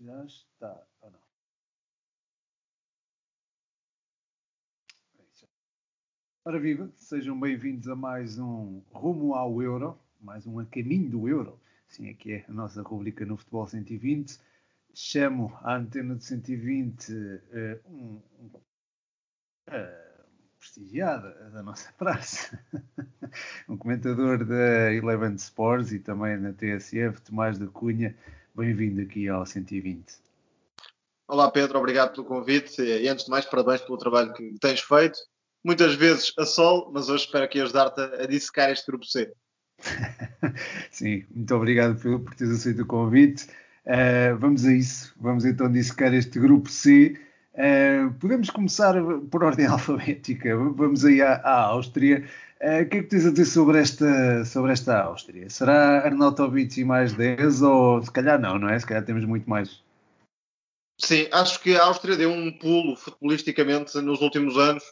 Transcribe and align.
Já 0.00 0.24
está, 0.24 0.86
ou 1.00 1.10
não? 1.10 1.18
É 5.18 5.24
Ora 6.44 6.60
viva, 6.60 6.88
sejam 6.94 7.38
bem-vindos 7.38 7.88
a 7.88 7.96
mais 7.96 8.38
um 8.38 8.80
Rumo 8.92 9.34
ao 9.34 9.60
Euro, 9.60 9.98
mais 10.20 10.46
um 10.46 10.60
A 10.60 10.66
Caminho 10.66 11.10
do 11.10 11.28
Euro, 11.28 11.60
é 12.00 12.14
que 12.14 12.32
é 12.32 12.44
a 12.48 12.52
nossa 12.52 12.80
rubrica 12.80 13.26
no 13.26 13.36
Futebol 13.36 13.66
120. 13.66 14.38
Chamo 14.94 15.52
a 15.62 15.74
antena 15.74 16.14
de 16.14 16.24
120 16.24 17.12
uh, 17.12 17.90
um, 17.90 18.22
um 18.38 18.46
uh, 19.68 20.18
prestigiada 20.60 21.50
da 21.50 21.62
nossa 21.62 21.92
praça, 21.94 22.56
um 23.68 23.76
comentador 23.76 24.44
da 24.44 24.92
Eleven 24.92 25.34
Sports 25.34 25.90
e 25.90 25.98
também 25.98 26.36
na 26.36 26.52
TSF, 26.52 27.20
Tomás 27.20 27.58
da 27.58 27.66
Cunha, 27.66 28.16
Bem-vindo 28.58 29.00
aqui 29.02 29.28
ao 29.28 29.46
120. 29.46 30.04
Olá 31.28 31.48
Pedro, 31.48 31.78
obrigado 31.78 32.12
pelo 32.12 32.26
convite 32.26 32.82
e 32.82 33.06
antes 33.06 33.26
de 33.26 33.30
mais 33.30 33.44
parabéns 33.44 33.82
pelo 33.82 33.96
trabalho 33.96 34.32
que 34.32 34.52
tens 34.60 34.80
feito. 34.80 35.16
Muitas 35.64 35.94
vezes 35.94 36.32
a 36.36 36.44
sol, 36.44 36.90
mas 36.92 37.08
hoje 37.08 37.26
espero 37.26 37.44
aqui 37.44 37.60
ajudar-te 37.60 38.00
a 38.00 38.26
dissecar 38.26 38.68
este 38.70 38.84
grupo 38.86 39.04
C. 39.04 39.32
Sim, 40.90 41.24
muito 41.30 41.54
obrigado 41.54 42.02
por, 42.02 42.18
por 42.18 42.34
teres 42.34 42.58
aceito 42.58 42.82
o 42.82 42.86
convite. 42.86 43.46
Uh, 43.86 44.36
vamos 44.36 44.64
a 44.64 44.72
isso, 44.72 45.14
vamos 45.20 45.44
então 45.44 45.70
dissecar 45.70 46.12
este 46.12 46.40
grupo 46.40 46.68
C. 46.68 47.16
Uh, 47.58 48.14
podemos 48.20 48.50
começar 48.50 48.94
por 49.32 49.42
ordem 49.42 49.66
alfabética. 49.68 50.56
Vamos 50.56 51.04
aí 51.04 51.20
à, 51.20 51.34
à 51.34 51.62
Áustria. 51.64 52.24
Uh, 52.60 52.82
o 52.84 52.88
que 52.88 52.98
é 52.98 53.02
que 53.02 53.08
tens 53.08 53.26
a 53.26 53.30
dizer 53.32 53.46
sobre 53.46 53.80
esta, 53.80 54.44
sobre 54.44 54.72
esta 54.72 55.02
Áustria? 55.02 55.50
Será 55.50 56.04
Arnautovic 56.04 56.80
e 56.80 56.84
mais 56.84 57.12
10 57.14 57.62
ou 57.62 58.00
se 58.00 58.12
calhar 58.12 58.40
não, 58.40 58.60
não 58.60 58.68
é? 58.68 58.78
Se 58.78 58.86
calhar 58.86 59.04
temos 59.04 59.24
muito 59.24 59.50
mais. 59.50 59.82
Sim, 61.00 61.28
acho 61.32 61.60
que 61.60 61.76
a 61.76 61.84
Áustria 61.84 62.16
deu 62.16 62.30
um 62.30 62.56
pulo 62.56 62.94
futebolisticamente 62.94 64.00
nos 64.00 64.20
últimos 64.20 64.56
anos. 64.56 64.84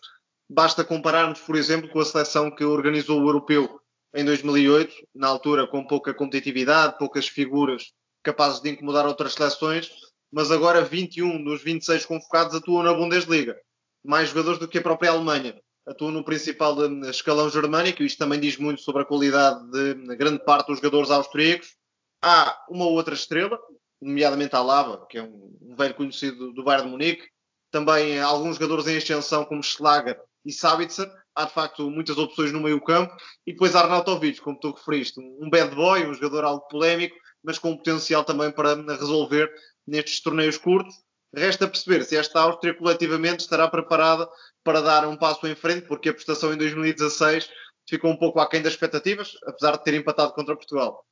Basta 0.50 0.84
compararmos, 0.84 1.40
por 1.40 1.54
exemplo, 1.54 1.88
com 1.88 2.00
a 2.00 2.04
seleção 2.04 2.50
que 2.50 2.64
organizou 2.64 3.20
o 3.20 3.28
Europeu 3.28 3.80
em 4.12 4.24
2008, 4.24 4.92
na 5.14 5.28
altura 5.28 5.66
com 5.68 5.84
pouca 5.84 6.12
competitividade, 6.14 6.98
poucas 6.98 7.28
figuras 7.28 7.92
capazes 8.24 8.60
de 8.60 8.70
incomodar 8.70 9.06
outras 9.06 9.34
seleções, 9.34 9.90
mas 10.32 10.50
agora 10.50 10.82
21 10.84 11.42
dos 11.42 11.62
26 11.62 12.06
convocados 12.06 12.54
atuam 12.54 12.82
na 12.82 12.92
Bundesliga. 12.92 13.56
Mais 14.04 14.28
jogadores 14.28 14.58
do 14.58 14.68
que 14.68 14.78
a 14.78 14.82
própria 14.82 15.10
Alemanha 15.10 15.60
atuam 15.86 16.10
no 16.10 16.24
principal 16.24 16.76
escalão 17.08 17.48
germânico, 17.48 18.02
isto 18.02 18.18
também 18.18 18.40
diz 18.40 18.56
muito 18.56 18.82
sobre 18.82 19.02
a 19.02 19.04
qualidade 19.04 19.70
de 19.70 20.16
grande 20.16 20.44
parte 20.44 20.66
dos 20.66 20.78
jogadores 20.78 21.10
austríacos. 21.10 21.76
Há 22.20 22.64
uma 22.68 22.86
outra 22.86 23.14
estrela, 23.14 23.58
nomeadamente 24.00 24.56
a 24.56 24.62
Lava, 24.62 25.06
que 25.08 25.18
é 25.18 25.22
um, 25.22 25.74
velho 25.76 25.94
conhecido 25.94 26.52
do 26.52 26.64
Bayern 26.64 26.86
de 26.86 26.92
Munique, 26.92 27.28
também 27.70 28.18
alguns 28.20 28.56
jogadores 28.56 28.86
em 28.86 28.96
ascensão 28.96 29.44
como 29.44 29.62
Schlager 29.62 30.18
e 30.44 30.52
Sabitzer, 30.52 31.10
há 31.34 31.44
de 31.44 31.52
facto 31.52 31.90
muitas 31.90 32.16
opções 32.16 32.52
no 32.52 32.60
meio 32.60 32.80
campo, 32.80 33.14
e 33.46 33.52
depois 33.52 33.76
Arnautovic, 33.76 34.40
como 34.40 34.58
tu 34.58 34.72
referiste, 34.72 35.20
um 35.20 35.50
bad 35.50 35.74
boy, 35.74 36.06
um 36.06 36.14
jogador 36.14 36.44
algo 36.44 36.66
polémico, 36.68 37.16
mas 37.44 37.58
com 37.58 37.76
potencial 37.76 38.24
também 38.24 38.50
para 38.50 38.74
resolver 38.74 39.52
nestes 39.86 40.20
torneios 40.20 40.58
curtos. 40.58 40.94
Resta 41.34 41.68
perceber 41.68 42.04
se 42.04 42.16
esta 42.16 42.40
Áustria 42.40 42.74
coletivamente 42.74 43.40
estará 43.40 43.68
preparada 43.68 44.28
para 44.64 44.80
dar 44.80 45.06
um 45.06 45.16
passo 45.16 45.46
em 45.46 45.54
frente, 45.54 45.86
porque 45.86 46.08
a 46.08 46.14
prestação 46.14 46.52
em 46.52 46.56
2016 46.56 47.50
ficou 47.88 48.10
um 48.10 48.16
pouco 48.16 48.40
aquém 48.40 48.62
das 48.62 48.72
expectativas, 48.72 49.32
apesar 49.46 49.72
de 49.72 49.84
ter 49.84 49.94
empatado 49.94 50.32
contra 50.32 50.56
Portugal. 50.56 51.04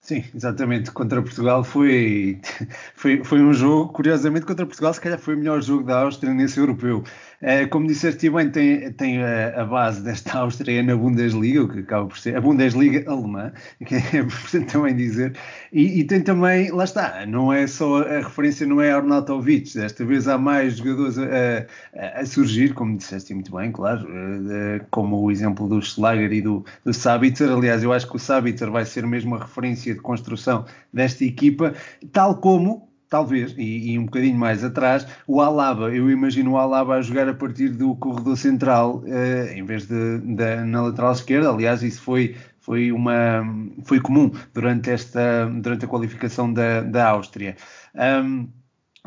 Sim, 0.00 0.24
exatamente. 0.34 0.90
Contra 0.92 1.20
Portugal 1.20 1.64
foi, 1.64 2.40
foi, 2.94 3.24
foi 3.24 3.40
um 3.40 3.52
jogo, 3.52 3.92
curiosamente, 3.92 4.46
contra 4.46 4.64
Portugal, 4.64 4.94
se 4.94 5.00
calhar 5.00 5.18
foi 5.18 5.34
o 5.34 5.38
melhor 5.38 5.60
jogo 5.60 5.84
da 5.84 6.02
Áustria 6.02 6.32
nesse 6.32 6.58
europeu. 6.58 7.02
É, 7.40 7.66
como 7.66 7.86
disseste 7.86 8.28
bem, 8.30 8.50
tem, 8.50 8.92
tem 8.92 9.22
a, 9.22 9.62
a, 9.62 9.64
base 9.64 10.02
desta 10.02 10.38
Áustria 10.38 10.82
na 10.82 10.96
Bundesliga, 10.96 11.62
o 11.62 11.68
que 11.68 11.80
acaba 11.80 12.06
por 12.06 12.18
ser 12.18 12.36
a 12.36 12.40
Bundesliga 12.40 13.08
alemã, 13.08 13.52
que 13.86 13.94
é 13.94 14.18
importante 14.18 14.72
também 14.72 14.96
dizer, 14.96 15.36
e, 15.72 16.00
e, 16.00 16.04
tem 16.04 16.20
também, 16.20 16.72
lá 16.72 16.82
está, 16.82 17.24
não 17.26 17.52
é 17.52 17.66
só 17.68 18.02
a 18.02 18.18
referência, 18.18 18.66
não 18.66 18.80
é 18.80 18.90
Arnautovic, 18.90 19.72
desta 19.72 20.04
vez 20.04 20.26
há 20.26 20.36
mais 20.36 20.78
jogadores 20.78 21.16
a, 21.16 21.66
a, 21.96 22.20
a 22.20 22.26
surgir, 22.26 22.74
como 22.74 22.96
disseste 22.96 23.32
muito 23.32 23.54
bem, 23.54 23.70
claro, 23.70 24.08
eh, 24.10 24.80
como 24.90 25.20
o 25.20 25.30
exemplo 25.30 25.68
do 25.68 25.80
Schlager 25.80 26.32
e 26.32 26.42
do, 26.42 26.64
do 26.84 26.92
Sabitzer. 26.92 27.50
Aliás, 27.50 27.82
eu 27.82 27.92
acho 27.92 28.08
que 28.08 28.16
o 28.16 28.18
Sabitzer 28.18 28.70
vai 28.70 28.84
ser 28.84 29.06
mesmo 29.06 29.36
a 29.36 29.38
referência 29.38 29.94
de 29.94 30.00
construção 30.00 30.64
desta 30.92 31.24
equipa, 31.24 31.74
tal 32.12 32.36
como 32.36 32.87
talvez, 33.08 33.54
e, 33.56 33.92
e, 33.92 33.98
um 33.98 34.04
bocadinho 34.04 34.36
mais 34.36 34.62
atrás, 34.62 35.06
o 35.26 35.40
Alaba, 35.40 35.94
eu 35.94 36.10
imagino 36.10 36.52
o 36.52 36.56
Alaba 36.58 36.96
a 36.96 37.02
jogar 37.02 37.28
a 37.28 37.34
partir 37.34 37.70
do 37.70 37.94
corredor 37.96 38.36
central, 38.36 38.98
uh, 38.98 39.52
em 39.52 39.64
vez 39.64 39.86
de, 39.86 40.18
de, 40.18 40.56
na 40.64 40.82
lateral 40.82 41.12
esquerda, 41.12 41.50
aliás 41.50 41.82
isso 41.82 42.02
foi, 42.02 42.36
foi, 42.60 42.92
uma, 42.92 43.42
foi 43.84 44.00
comum 44.00 44.30
durante, 44.52 44.90
esta, 44.90 45.46
durante 45.46 45.84
a 45.84 45.88
qualificação 45.88 46.52
da, 46.52 46.82
da 46.82 47.08
Áustria. 47.08 47.56
Um, 47.94 48.48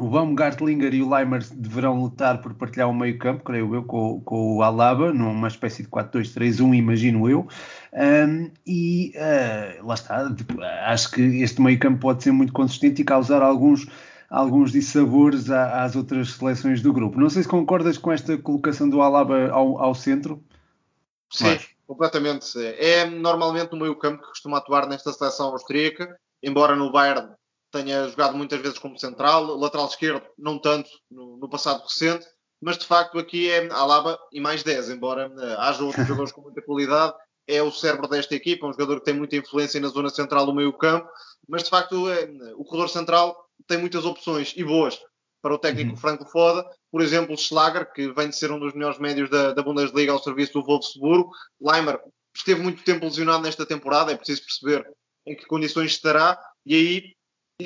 o 0.01 0.09
Baumgartlinger 0.09 0.95
e 0.95 1.03
o 1.03 1.09
Leimer 1.09 1.43
deverão 1.53 2.01
lutar 2.01 2.41
por 2.41 2.55
partilhar 2.55 2.89
o 2.89 2.93
meio 2.93 3.19
campo, 3.19 3.43
creio 3.43 3.75
eu, 3.75 3.83
com, 3.83 4.19
com 4.21 4.57
o 4.57 4.63
Alaba, 4.63 5.13
numa 5.13 5.47
espécie 5.47 5.83
de 5.83 5.89
4-2-3-1, 5.89 6.75
imagino 6.75 7.29
eu. 7.29 7.47
Um, 7.93 8.49
e 8.65 9.13
uh, 9.15 9.85
lá 9.85 9.93
está, 9.93 10.27
acho 10.87 11.11
que 11.11 11.21
este 11.43 11.61
meio 11.61 11.77
campo 11.77 11.99
pode 11.99 12.23
ser 12.23 12.31
muito 12.31 12.51
consistente 12.51 13.03
e 13.03 13.05
causar 13.05 13.43
alguns, 13.43 13.85
alguns 14.27 14.71
dissabores 14.71 15.51
às 15.51 15.95
outras 15.95 16.31
seleções 16.31 16.81
do 16.81 16.91
grupo. 16.91 17.19
Não 17.19 17.29
sei 17.29 17.43
se 17.43 17.49
concordas 17.49 17.99
com 17.99 18.11
esta 18.11 18.35
colocação 18.39 18.89
do 18.89 19.03
Alaba 19.03 19.51
ao, 19.51 19.79
ao 19.79 19.93
centro. 19.93 20.43
Sim, 21.29 21.43
Mas... 21.43 21.69
completamente. 21.85 22.47
É 22.57 23.05
normalmente 23.05 23.75
o 23.75 23.77
meio 23.77 23.95
campo 23.95 24.23
que 24.23 24.29
costuma 24.29 24.57
atuar 24.57 24.87
nesta 24.87 25.13
seleção 25.13 25.49
austríaca, 25.49 26.17
embora 26.41 26.75
no 26.75 26.91
Bayern 26.91 27.35
tenha 27.71 28.07
jogado 28.07 28.35
muitas 28.35 28.59
vezes 28.61 28.77
como 28.77 28.97
central, 28.97 29.45
lateral 29.57 29.87
esquerdo 29.87 30.25
não 30.37 30.59
tanto 30.59 30.89
no, 31.09 31.37
no 31.37 31.49
passado 31.49 31.83
recente, 31.83 32.25
mas 32.61 32.77
de 32.77 32.85
facto 32.85 33.17
aqui 33.17 33.49
é 33.49 33.71
Alaba 33.71 34.19
e 34.31 34.39
mais 34.39 34.63
10, 34.63 34.89
embora 34.89 35.29
uh, 35.29 35.59
haja 35.59 35.83
outros 35.83 36.05
jogadores 36.07 36.31
com 36.31 36.41
muita 36.41 36.61
qualidade, 36.61 37.13
é 37.47 37.61
o 37.61 37.71
cérebro 37.71 38.07
desta 38.07 38.35
equipa, 38.35 38.67
um 38.67 38.71
jogador 38.71 38.99
que 38.99 39.05
tem 39.05 39.13
muita 39.13 39.35
influência 39.35 39.79
na 39.79 39.87
zona 39.87 40.09
central 40.09 40.45
do 40.45 40.53
meio 40.53 40.71
campo, 40.73 41.09
mas 41.47 41.63
de 41.63 41.69
facto 41.69 42.09
é, 42.09 42.29
o 42.55 42.63
corredor 42.63 42.89
central 42.89 43.35
tem 43.67 43.77
muitas 43.77 44.05
opções 44.05 44.53
e 44.55 44.63
boas 44.63 44.99
para 45.41 45.55
o 45.55 45.57
técnico 45.57 45.91
uhum. 45.91 45.97
Franco 45.97 46.25
Foda, 46.25 46.63
por 46.91 47.01
exemplo, 47.01 47.35
Schlager, 47.35 47.91
que 47.91 48.11
vem 48.13 48.29
de 48.29 48.35
ser 48.35 48.51
um 48.51 48.59
dos 48.59 48.73
melhores 48.73 48.99
médios 48.99 49.29
da, 49.29 49.53
da 49.53 49.63
Bundesliga 49.63 50.11
ao 50.11 50.21
serviço 50.21 50.53
do 50.53 50.63
Wolfsburgo, 50.63 51.31
Leimer 51.59 51.99
esteve 52.35 52.61
muito 52.61 52.83
tempo 52.83 53.05
lesionado 53.05 53.43
nesta 53.43 53.65
temporada, 53.65 54.11
é 54.11 54.15
preciso 54.15 54.43
perceber 54.43 54.87
em 55.25 55.35
que 55.35 55.45
condições 55.45 55.91
estará, 55.91 56.39
e 56.65 56.75
aí 56.75 57.03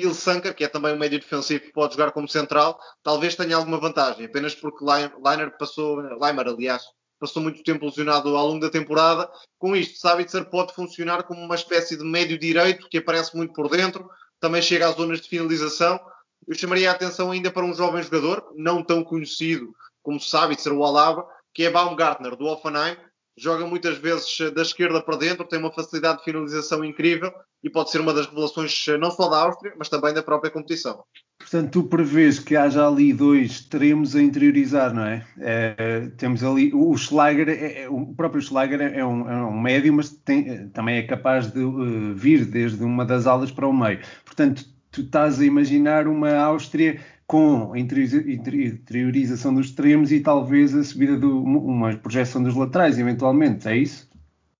Il 0.02 0.14
Sanker, 0.14 0.54
que 0.54 0.64
é 0.64 0.68
também 0.68 0.94
um 0.94 0.98
médio 0.98 1.18
defensivo 1.18 1.64
que 1.64 1.72
pode 1.72 1.94
jogar 1.94 2.12
como 2.12 2.28
central, 2.28 2.78
talvez 3.02 3.34
tenha 3.34 3.56
alguma 3.56 3.78
vantagem, 3.78 4.26
apenas 4.26 4.54
porque 4.54 4.84
Leiner 4.84 5.56
passou, 5.58 5.96
Leimer, 5.96 6.48
aliás, 6.48 6.82
passou 7.18 7.42
muito 7.42 7.62
tempo 7.62 7.84
lesionado 7.84 8.36
ao 8.36 8.46
longo 8.46 8.60
da 8.60 8.70
temporada. 8.70 9.30
Com 9.58 9.74
isto, 9.74 9.98
Sabitzer 9.98 10.48
pode 10.50 10.74
funcionar 10.74 11.22
como 11.24 11.40
uma 11.40 11.54
espécie 11.54 11.96
de 11.96 12.04
médio 12.04 12.38
direito 12.38 12.88
que 12.88 12.98
aparece 12.98 13.36
muito 13.36 13.52
por 13.52 13.68
dentro, 13.68 14.08
também 14.40 14.62
chega 14.62 14.88
às 14.88 14.96
zonas 14.96 15.20
de 15.20 15.28
finalização. 15.28 15.98
Eu 16.46 16.54
chamaria 16.54 16.90
a 16.90 16.94
atenção 16.94 17.30
ainda 17.30 17.50
para 17.50 17.64
um 17.64 17.74
jovem 17.74 18.02
jogador, 18.02 18.52
não 18.54 18.82
tão 18.82 19.02
conhecido 19.02 19.74
como 20.02 20.20
Sabitzer 20.20 20.72
ou 20.72 20.84
Alaba, 20.84 21.26
que 21.52 21.64
é 21.64 21.70
Baumgartner, 21.70 22.36
do 22.36 22.46
Offenheim. 22.46 22.96
Joga 23.38 23.66
muitas 23.66 23.98
vezes 23.98 24.38
da 24.54 24.62
esquerda 24.62 25.00
para 25.02 25.16
dentro, 25.16 25.44
tem 25.44 25.58
uma 25.58 25.72
facilidade 25.72 26.18
de 26.18 26.24
finalização 26.24 26.84
incrível 26.84 27.32
e 27.62 27.68
pode 27.68 27.90
ser 27.90 28.00
uma 28.00 28.14
das 28.14 28.26
revelações 28.26 28.86
não 28.98 29.10
só 29.10 29.28
da 29.28 29.42
Áustria, 29.42 29.74
mas 29.76 29.88
também 29.88 30.14
da 30.14 30.22
própria 30.22 30.50
competição. 30.50 31.02
Portanto, 31.38 31.70
tu 31.70 31.84
prevês 31.84 32.38
que 32.38 32.56
haja 32.56 32.86
ali 32.86 33.12
dois 33.12 33.52
extremos 33.52 34.16
a 34.16 34.22
interiorizar, 34.22 34.94
não 34.94 35.04
é? 35.04 35.26
é 35.38 36.08
temos 36.16 36.42
ali 36.42 36.72
o 36.74 36.96
Schlager, 36.96 37.48
é, 37.48 37.88
o 37.88 38.14
próprio 38.14 38.40
Schlager 38.40 38.80
é 38.80 39.04
um, 39.04 39.30
é 39.30 39.44
um 39.44 39.60
médio, 39.60 39.92
mas 39.92 40.10
tem, 40.10 40.68
também 40.70 40.96
é 40.96 41.02
capaz 41.02 41.52
de 41.52 41.60
uh, 41.60 42.14
vir 42.14 42.44
desde 42.46 42.82
uma 42.82 43.04
das 43.04 43.26
alas 43.26 43.50
para 43.50 43.68
o 43.68 43.72
meio. 43.72 44.00
Portanto, 44.24 44.64
tu 44.90 45.02
estás 45.02 45.40
a 45.40 45.44
imaginar 45.44 46.08
uma 46.08 46.34
Áustria 46.34 47.00
com 47.26 47.72
a 47.72 47.78
interiorização 47.78 49.52
dos 49.52 49.66
extremos 49.66 50.12
e 50.12 50.20
talvez 50.20 50.74
a 50.74 50.84
subida 50.84 51.16
de 51.16 51.26
uma 51.26 51.96
projeção 51.96 52.42
dos 52.42 52.54
laterais, 52.54 52.98
eventualmente, 52.98 53.66
é 53.66 53.76
isso? 53.76 54.08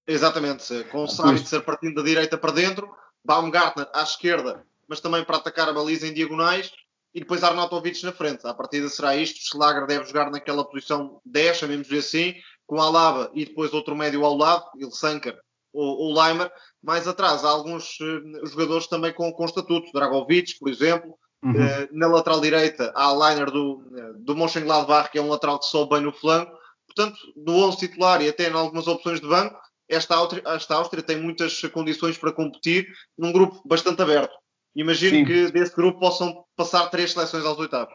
Exatamente, 0.07 0.85
com 0.91 1.05
o 1.05 1.09
Sabitzer 1.09 1.63
partindo 1.63 1.97
da 1.97 2.03
direita 2.03 2.37
para 2.37 2.53
dentro, 2.53 2.89
Baumgartner 3.25 3.89
à 3.93 4.03
esquerda 4.03 4.65
mas 4.89 5.01
também 5.01 5.25
para 5.25 5.37
atacar 5.37 5.69
a 5.69 5.73
baliza 5.73 6.07
em 6.07 6.15
diagonais 6.15 6.73
e 7.15 7.21
depois 7.21 7.43
Arnautovic 7.43 8.03
na 8.05 8.13
frente. 8.13 8.47
A 8.47 8.55
partida 8.55 8.89
será 8.89 9.17
isto. 9.17 9.41
Schlager 9.41 9.87
deve 9.87 10.05
jogar 10.05 10.31
naquela 10.31 10.65
posição 10.65 11.21
10, 11.25 11.57
chamemos-lhe 11.57 11.99
assim, 11.99 12.35
com 12.67 12.81
Alaba 12.81 13.31
e 13.35 13.45
depois 13.45 13.73
outro 13.73 13.97
médio 13.97 14.25
ao 14.25 14.37
lado, 14.37 14.65
Ilsanker 14.77 15.37
ou, 15.73 15.99
ou 15.99 16.15
Leimer. 16.15 16.51
Mais 16.83 17.09
atrás 17.09 17.45
há 17.45 17.49
alguns 17.49 17.99
uh, 18.01 18.47
jogadores 18.47 18.87
também 18.87 19.13
com, 19.13 19.33
com 19.33 19.45
estatuto, 19.45 19.91
Dragovic, 19.93 20.59
por 20.59 20.69
exemplo, 20.69 21.19
Uhum. 21.47 21.53
Uh, 21.53 21.89
na 21.93 22.09
lateral 22.09 22.41
direita 22.41 22.93
há 22.95 23.09
a 23.09 23.31
liner 23.31 23.51
do, 23.51 23.81
do 24.19 24.35
Mönchengladbach, 24.35 25.11
que 25.11 25.19
é 25.19 25.23
um 25.23 25.29
lateral 25.29 25.61
que 25.61 25.67
sobe 25.67 25.95
bem 25.95 26.01
no 26.01 26.13
flanco. 26.13 26.53
Portanto, 26.87 27.17
no 27.37 27.53
11 27.69 27.79
titular 27.79 28.21
e 28.21 28.29
até 28.29 28.49
em 28.49 28.53
algumas 28.53 28.89
opções 28.89 29.21
de 29.21 29.29
banco, 29.29 29.57
esta 29.89 30.17
Áustria, 30.17 30.43
esta 30.47 30.75
Áustria 30.75 31.03
tem 31.03 31.21
muitas 31.21 31.61
condições 31.73 32.19
para 32.19 32.33
competir 32.33 32.89
num 33.17 33.33
grupo 33.33 33.61
bastante 33.65 34.03
aberto. 34.03 34.35
Imagino 34.75 35.19
Sim. 35.19 35.25
que 35.25 35.53
desse 35.53 35.75
grupo 35.75 36.01
possam 36.01 36.45
passar 36.57 36.89
três 36.89 37.13
seleções 37.13 37.45
aos 37.45 37.59
oitavos. 37.59 37.95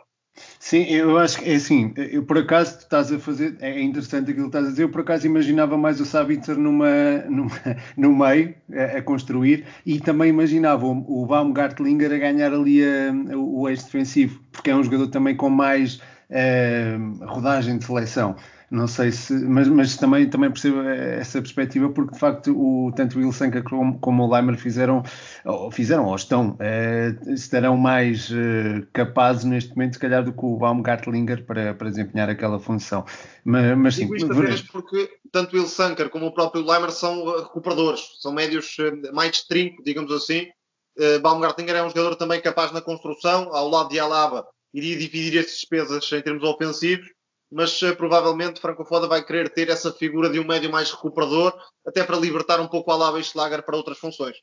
Sim, 0.60 0.84
eu 0.84 1.18
acho 1.18 1.40
que 1.40 1.50
é 1.50 1.56
assim. 1.56 1.94
Eu 1.96 2.24
por 2.24 2.38
acaso 2.38 2.78
estás 2.80 3.12
a 3.12 3.20
fazer, 3.20 3.58
é 3.62 3.82
interessante 3.82 4.32
aquilo 4.32 4.50
que 4.50 4.50
estás 4.50 4.68
a 4.68 4.70
dizer. 4.70 4.84
Eu 4.84 4.90
por 4.90 5.02
acaso 5.02 5.26
imaginava 5.26 5.78
mais 5.78 6.00
o 6.00 6.06
Sabitzer 6.06 6.58
numa, 6.58 6.90
numa, 7.30 7.52
no 7.98 8.16
meio 8.16 8.54
a, 8.74 8.98
a, 8.98 9.02
construir 9.02 9.66
e 9.86 10.00
também 10.00 10.30
imaginava 10.30 10.86
o, 10.86 11.24
o 11.24 11.26
Baumgartlinger 11.26 12.12
a 12.14 12.18
ganhar 12.18 12.54
ali 12.54 12.84
a, 12.84 13.12
o, 13.36 13.62
o 13.62 13.70
ex-defensivo, 13.70 14.40
porque 14.52 14.70
é 14.70 14.76
um 14.76 14.84
jogador 14.84 15.08
também 15.08 15.36
com 15.36 15.50
mais 15.50 15.96
uh, 16.30 17.26
rodagem 17.26 17.78
de 17.78 17.86
seleção. 17.86 18.36
Não 18.72 18.88
sei 18.88 19.12
se, 19.12 19.34
mas, 19.34 19.68
mas 19.68 19.98
também, 19.98 20.30
também 20.30 20.50
percebo 20.50 20.80
essa 20.80 21.42
perspectiva 21.42 21.90
porque 21.90 22.14
de 22.14 22.20
facto 22.20 22.58
o, 22.58 22.90
tanto 22.96 23.20
o 23.20 23.22
Ilsenka 23.22 23.62
como, 23.62 24.00
como 24.00 24.24
o 24.24 24.34
Leimer 24.34 24.58
fizeram, 24.58 25.04
ou 25.44 25.70
fizeram 25.70 26.06
ou 26.06 26.16
estão, 26.16 26.56
eh, 26.58 27.14
estarão 27.28 27.76
mais 27.76 28.32
eh, 28.32 28.88
capazes 28.94 29.44
neste 29.44 29.72
momento, 29.72 29.96
se 29.96 30.00
calhar, 30.00 30.24
do 30.24 30.32
que 30.32 30.46
o 30.46 30.56
Baumgartlinger 30.56 31.46
para, 31.46 31.74
para 31.74 31.90
desempenhar 31.90 32.30
aquela 32.30 32.62
função. 32.62 33.04
Mas, 33.44 33.78
mas 33.78 33.96
sim, 33.96 34.10
isto 34.16 34.32
apenas 34.32 34.62
porque 34.62 35.18
tanto 35.34 35.58
o 35.58 35.60
Ilsenker 35.60 36.10
como 36.10 36.28
o 36.28 36.34
próprio 36.34 36.66
Leimer 36.66 36.92
são 36.92 37.26
recuperadores, 37.42 38.00
são 38.22 38.32
médios 38.32 38.78
eh, 38.80 39.12
mais 39.12 39.34
de 39.34 39.48
trinco, 39.50 39.84
digamos 39.84 40.14
assim. 40.14 40.48
Uh, 40.98 41.20
Baumgartlinger 41.20 41.76
é 41.76 41.84
um 41.84 41.90
jogador 41.90 42.16
também 42.16 42.40
capaz 42.40 42.72
na 42.72 42.80
construção, 42.80 43.54
ao 43.54 43.68
lado 43.68 43.90
de 43.90 44.00
Alaba, 44.00 44.48
iria 44.74 44.98
dividir 44.98 45.40
as 45.40 45.48
despesas 45.48 46.10
em 46.10 46.22
termos 46.22 46.44
ofensivos 46.44 47.08
mas 47.52 47.82
uh, 47.82 47.96
provavelmente 47.96 48.62
Franco 48.62 48.86
Foda 48.86 49.08
vai 49.08 49.24
querer 49.24 49.50
ter 49.50 49.70
essa 49.70 49.92
figura 49.92 50.30
de 50.30 50.40
um 50.40 50.46
médio 50.46 50.72
mais 50.72 50.92
recuperador, 50.92 51.54
até 51.86 52.04
para 52.04 52.18
libertar 52.18 52.60
um 52.60 52.68
pouco 52.68 52.92
a 52.92 52.96
Lava 52.96 53.20
e 53.20 53.24
Schlager 53.24 53.64
para 53.64 53.76
outras 53.76 53.98
funções. 53.98 54.38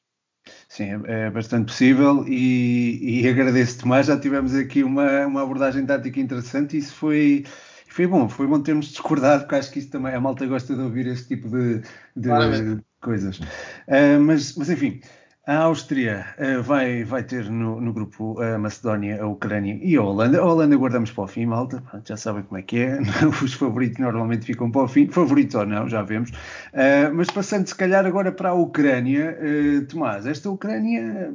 Sim, 0.68 1.02
é, 1.06 1.26
é 1.26 1.30
bastante 1.30 1.66
possível 1.66 2.24
e, 2.26 3.22
e 3.22 3.28
agradeço-te 3.28 3.86
mais. 3.86 4.06
Já 4.06 4.18
tivemos 4.18 4.54
aqui 4.54 4.82
uma, 4.82 5.26
uma 5.26 5.42
abordagem 5.42 5.84
tática 5.84 6.20
interessante 6.20 6.76
e 6.76 6.80
isso 6.80 6.94
foi, 6.94 7.44
foi 7.86 8.06
bom. 8.06 8.28
Foi 8.28 8.46
bom 8.46 8.60
termos 8.60 8.86
discordado, 8.86 9.42
porque 9.42 9.56
acho 9.56 9.70
que 9.70 9.78
isso 9.78 9.90
também 9.90 10.14
a 10.14 10.20
malta 10.20 10.46
gosta 10.46 10.74
de 10.74 10.80
ouvir 10.80 11.06
esse 11.06 11.28
tipo 11.28 11.48
de, 11.48 11.82
de 12.16 12.82
coisas. 13.00 13.38
Uh, 13.38 14.20
mas, 14.20 14.54
mas 14.56 14.70
enfim, 14.70 15.00
a 15.48 15.62
Áustria 15.62 16.26
uh, 16.38 16.62
vai, 16.62 17.04
vai 17.04 17.22
ter 17.22 17.48
no, 17.48 17.80
no, 17.80 17.90
grupo 17.90 18.38
a 18.38 18.58
Macedónia, 18.58 19.22
a 19.22 19.26
Ucrânia 19.26 19.80
e 19.82 19.96
a 19.96 20.02
Holanda. 20.02 20.38
A 20.38 20.44
Holanda 20.44 20.76
guardamos 20.76 21.10
para 21.10 21.24
o 21.24 21.26
fim, 21.26 21.46
malta. 21.46 21.82
Já 22.04 22.18
sabem 22.18 22.42
como 22.42 22.58
é 22.58 22.62
que 22.62 22.80
é. 22.80 22.98
Os 23.42 23.54
favoritos 23.54 23.98
normalmente 23.98 24.44
ficam 24.44 24.70
para 24.70 24.82
o 24.82 24.88
fim. 24.88 25.08
Favoritos 25.08 25.54
ou 25.54 25.64
não, 25.64 25.88
já 25.88 26.02
vemos. 26.02 26.28
Uh, 26.30 27.14
mas 27.14 27.30
passando, 27.30 27.66
se 27.66 27.74
calhar, 27.74 28.04
agora 28.04 28.30
para 28.30 28.50
a 28.50 28.52
Ucrânia. 28.52 29.38
Uh, 29.40 29.86
Tomás, 29.86 30.26
esta 30.26 30.50
Ucrânia 30.50 31.32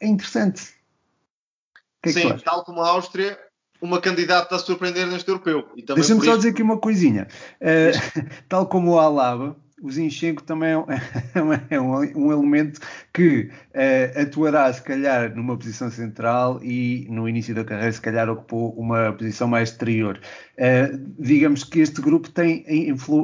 é 0.00 0.06
interessante. 0.06 0.74
Que 2.00 2.10
é 2.10 2.12
Sim, 2.12 2.36
tal 2.44 2.64
como 2.64 2.80
a 2.80 2.90
Áustria, 2.90 3.36
uma 3.80 4.00
candidata 4.00 4.54
a 4.54 4.58
surpreender 4.60 5.08
neste 5.08 5.28
europeu. 5.28 5.66
Deixa-me 5.96 6.24
só 6.24 6.36
dizer 6.36 6.50
aqui 6.50 6.62
uma 6.62 6.78
coisinha. 6.78 7.26
Tal 8.48 8.66
como 8.66 8.92
o 8.92 8.98
Alaba, 8.98 9.56
o 9.82 9.90
Zinchenko 9.90 10.44
também 10.44 10.70
é 11.34 11.42
um, 11.42 11.52
é 11.70 11.80
um, 11.80 12.26
um 12.26 12.32
elemento 12.32 12.80
que 13.12 13.50
uh, 13.74 14.22
atuará, 14.22 14.72
se 14.72 14.80
calhar, 14.80 15.34
numa 15.34 15.56
posição 15.58 15.90
central 15.90 16.62
e 16.62 17.06
no 17.10 17.28
início 17.28 17.52
da 17.54 17.64
carreira, 17.64 17.92
se 17.92 18.00
calhar, 18.00 18.30
ocupou 18.30 18.72
uma 18.74 19.12
posição 19.12 19.48
mais 19.48 19.70
exterior. 19.70 20.20
Uh, 20.56 20.96
digamos 21.18 21.64
que 21.64 21.80
este 21.80 22.00
grupo 22.00 22.30
tem 22.30 22.64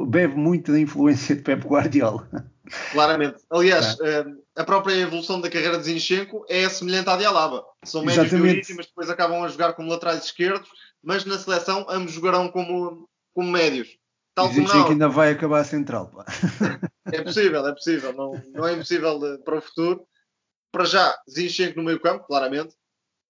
bebe 0.07 0.35
muito 0.35 0.73
da 0.73 0.79
influência 0.79 1.35
de 1.35 1.41
Pep 1.41 1.65
Guardiola. 1.65 2.27
Claramente. 2.91 3.37
Aliás, 3.49 3.97
é. 4.01 4.21
uh, 4.21 4.43
a 4.57 4.63
própria 4.63 4.93
evolução 4.93 5.39
da 5.39 5.49
carreira 5.49 5.77
de 5.77 5.85
Zinchenko 5.85 6.45
é 6.49 6.67
semelhante 6.67 7.09
à 7.09 7.15
de 7.15 7.25
Alaba. 7.25 7.63
São 7.83 8.03
médios 8.03 8.31
mas 8.75 8.85
depois 8.85 9.09
acabam 9.09 9.43
a 9.43 9.47
jogar 9.47 9.73
como 9.73 9.89
laterais 9.89 10.25
esquerdos, 10.25 10.69
mas 11.01 11.23
na 11.23 11.37
seleção 11.37 11.85
ambos 11.89 12.11
jogarão 12.11 12.49
como, 12.49 13.07
como 13.33 13.49
médios. 13.49 13.98
Tal 14.47 14.53
não. 14.53 14.85
que 14.85 14.91
ainda 14.91 15.09
vai 15.09 15.31
acabar 15.31 15.59
a 15.59 15.63
central. 15.63 16.07
Pá. 16.07 16.25
É 17.11 17.21
possível, 17.21 17.65
é 17.67 17.71
possível. 17.73 18.13
Não, 18.13 18.31
não 18.53 18.67
é 18.67 18.73
impossível 18.73 19.19
de, 19.19 19.39
para 19.43 19.57
o 19.57 19.61
futuro. 19.61 20.05
Para 20.71 20.85
já, 20.85 21.17
Zinchenko 21.29 21.77
no 21.77 21.85
meio 21.85 21.99
campo, 21.99 22.25
claramente. 22.25 22.75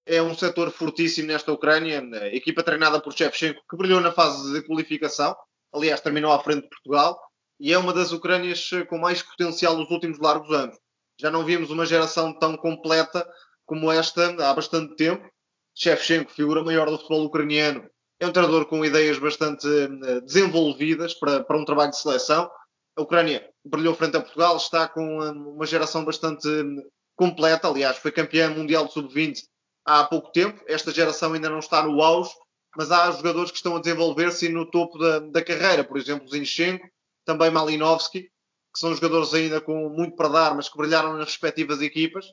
É 0.05 0.21
um 0.21 0.35
setor 0.35 0.71
fortíssimo 0.71 1.27
nesta 1.27 1.51
Ucrânia. 1.51 2.03
Equipa 2.33 2.63
treinada 2.63 2.99
por 2.99 3.13
Shevchenko, 3.13 3.61
que 3.69 3.77
brilhou 3.77 4.01
na 4.01 4.11
fase 4.11 4.51
de 4.53 4.61
qualificação. 4.63 5.35
Aliás, 5.73 6.01
terminou 6.01 6.31
à 6.31 6.39
frente 6.43 6.63
de 6.63 6.69
Portugal. 6.69 7.19
E 7.59 7.73
é 7.73 7.77
uma 7.77 7.93
das 7.93 8.11
Ucrânias 8.11 8.69
com 8.89 8.97
mais 8.97 9.21
potencial 9.21 9.77
nos 9.77 9.89
últimos 9.89 10.19
largos 10.19 10.51
anos. 10.51 10.77
Já 11.19 11.29
não 11.29 11.43
vimos 11.43 11.69
uma 11.69 11.85
geração 11.85 12.37
tão 12.37 12.55
completa 12.57 13.27
como 13.65 13.91
esta 13.91 14.35
há 14.49 14.53
bastante 14.53 14.95
tempo. 14.95 15.29
Shevchenko, 15.75 16.31
figura 16.31 16.63
maior 16.63 16.89
do 16.89 16.97
futebol 16.97 17.25
ucraniano, 17.25 17.89
é 18.19 18.27
um 18.27 18.31
treinador 18.31 18.65
com 18.65 18.83
ideias 18.83 19.17
bastante 19.17 19.65
uh, 19.67 20.21
desenvolvidas 20.21 21.13
para, 21.13 21.43
para 21.43 21.57
um 21.57 21.65
trabalho 21.65 21.91
de 21.91 21.97
seleção. 21.99 22.51
A 22.95 23.01
Ucrânia 23.01 23.49
brilhou 23.63 23.95
frente 23.95 24.17
a 24.17 24.21
Portugal, 24.21 24.57
está 24.57 24.87
com 24.87 25.19
uh, 25.19 25.53
uma 25.53 25.65
geração 25.65 26.03
bastante 26.03 26.47
uh, 26.47 26.91
completa. 27.15 27.67
Aliás, 27.67 27.97
foi 27.97 28.11
campeã 28.11 28.49
mundial 28.49 28.85
de 28.87 28.93
sub-20 28.93 29.43
há 29.85 30.03
pouco 30.03 30.31
tempo. 30.31 30.61
Esta 30.67 30.91
geração 30.91 31.33
ainda 31.33 31.49
não 31.49 31.59
está 31.59 31.81
no 31.81 32.01
auge, 32.01 32.31
mas 32.75 32.91
há 32.91 33.09
jogadores 33.11 33.51
que 33.51 33.57
estão 33.57 33.77
a 33.77 33.79
desenvolver-se 33.79 34.49
no 34.49 34.69
topo 34.69 34.97
da, 34.97 35.19
da 35.19 35.43
carreira. 35.43 35.83
Por 35.83 35.97
exemplo, 35.97 36.29
Zinchenko, 36.29 36.85
também 37.25 37.49
Malinovski, 37.49 38.23
que 38.23 38.79
são 38.79 38.93
jogadores 38.93 39.33
ainda 39.33 39.61
com 39.61 39.89
muito 39.89 40.15
para 40.15 40.27
dar, 40.27 40.55
mas 40.55 40.67
que 40.67 40.77
brilharam 40.77 41.13
nas 41.13 41.27
respectivas 41.27 41.81
equipas. 41.81 42.25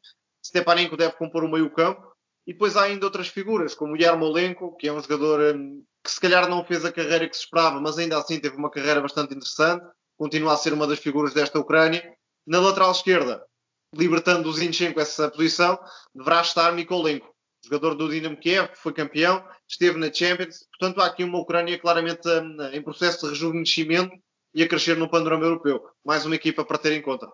Stepanenko 0.44 0.96
deve 0.96 1.14
compor 1.16 1.44
o 1.44 1.48
meio 1.48 1.70
campo. 1.70 2.15
E 2.46 2.52
depois 2.52 2.76
há 2.76 2.84
ainda 2.84 3.04
outras 3.04 3.28
figuras, 3.28 3.74
como 3.74 3.94
o 3.94 3.96
Yarmolenko, 3.96 4.76
que 4.76 4.86
é 4.86 4.92
um 4.92 5.02
jogador 5.02 5.56
um, 5.56 5.82
que 6.02 6.10
se 6.10 6.20
calhar 6.20 6.48
não 6.48 6.64
fez 6.64 6.84
a 6.84 6.92
carreira 6.92 7.28
que 7.28 7.36
se 7.36 7.42
esperava, 7.42 7.80
mas 7.80 7.98
ainda 7.98 8.16
assim 8.16 8.38
teve 8.38 8.56
uma 8.56 8.70
carreira 8.70 9.00
bastante 9.00 9.34
interessante. 9.34 9.84
Continua 10.16 10.54
a 10.54 10.56
ser 10.56 10.72
uma 10.72 10.86
das 10.86 11.00
figuras 11.00 11.34
desta 11.34 11.58
Ucrânia. 11.58 12.14
Na 12.46 12.60
lateral 12.60 12.92
esquerda, 12.92 13.44
libertando 13.92 14.48
o 14.48 14.52
Zinchenko 14.52 15.00
essa 15.00 15.28
posição, 15.28 15.78
deverá 16.14 16.40
estar 16.40 16.72
Mikolenko, 16.72 17.34
jogador 17.64 17.96
do 17.96 18.08
Dinamo 18.08 18.36
Kiev, 18.36 18.68
que 18.68 18.78
foi 18.78 18.92
campeão, 18.92 19.44
esteve 19.68 19.98
na 19.98 20.12
Champions. 20.12 20.64
Portanto, 20.70 21.00
há 21.00 21.06
aqui 21.06 21.24
uma 21.24 21.40
Ucrânia 21.40 21.78
claramente 21.78 22.28
um, 22.28 22.62
em 22.72 22.80
processo 22.80 23.26
de 23.26 23.32
rejuvenescimento 23.32 24.14
e 24.54 24.62
a 24.62 24.68
crescer 24.68 24.96
no 24.96 25.10
panorama 25.10 25.44
europeu. 25.44 25.82
Mais 26.04 26.24
uma 26.24 26.36
equipa 26.36 26.64
para 26.64 26.78
ter 26.78 26.92
em 26.92 27.02
conta. 27.02 27.28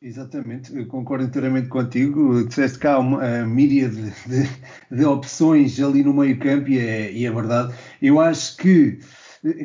Exatamente, 0.00 0.76
eu 0.76 0.86
concordo 0.86 1.24
inteiramente 1.24 1.68
contigo. 1.68 2.46
Disseste 2.46 2.78
que 2.78 2.86
há 2.86 3.00
uma 3.00 3.44
míria 3.44 3.88
de, 3.88 4.02
de, 4.26 4.48
de, 4.92 5.04
opções 5.04 5.80
ali 5.80 6.04
no 6.04 6.14
meio 6.14 6.38
campo 6.38 6.68
e 6.68 6.78
é, 6.78 7.12
e 7.12 7.26
é, 7.26 7.30
verdade. 7.32 7.74
Eu 8.00 8.20
acho 8.20 8.56
que, 8.58 9.00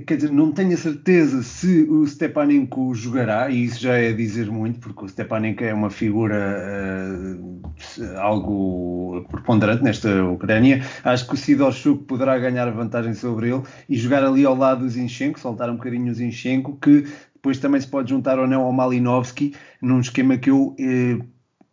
quer 0.08 0.16
dizer, 0.16 0.32
não 0.32 0.52
tenho 0.52 0.74
a 0.74 0.78
certeza 0.78 1.44
se 1.44 1.84
o 1.84 2.08
Stepanenko 2.08 2.96
jogará, 2.96 3.52
e 3.52 3.66
isso 3.66 3.80
já 3.80 3.94
é 3.94 4.12
dizer 4.12 4.50
muito, 4.50 4.80
porque 4.80 5.06
o 5.06 5.08
Stepanenko 5.08 5.64
é 5.64 5.72
uma 5.72 5.92
figura 5.92 7.38
uh, 7.38 8.18
algo 8.18 9.24
preponderante 9.30 9.84
nesta 9.84 10.26
Ucrânia. 10.26 10.84
Acho 11.04 11.28
que 11.28 11.36
o 11.36 11.38
Sidorchuk 11.38 12.06
poderá 12.06 12.40
ganhar 12.40 12.72
vantagem 12.72 13.14
sobre 13.14 13.52
ele 13.52 13.62
e 13.88 13.96
jogar 13.96 14.24
ali 14.24 14.44
ao 14.46 14.56
lado 14.56 14.80
do 14.80 14.90
Zinchenko, 14.90 15.40
soltar 15.40 15.70
um 15.70 15.76
bocadinho 15.76 16.12
o 16.12 16.16
Zinchenko, 16.16 16.76
que 16.78 17.06
depois 17.44 17.60
também 17.60 17.82
se 17.82 17.88
pode 17.88 18.10
juntar 18.10 18.40
ou 18.40 18.48
não 18.48 18.62
ao 18.62 18.72
Malinovski 18.72 19.54
num 19.82 20.00
esquema 20.00 20.38
que 20.38 20.50
eu 20.50 20.74
eh, 20.80 21.20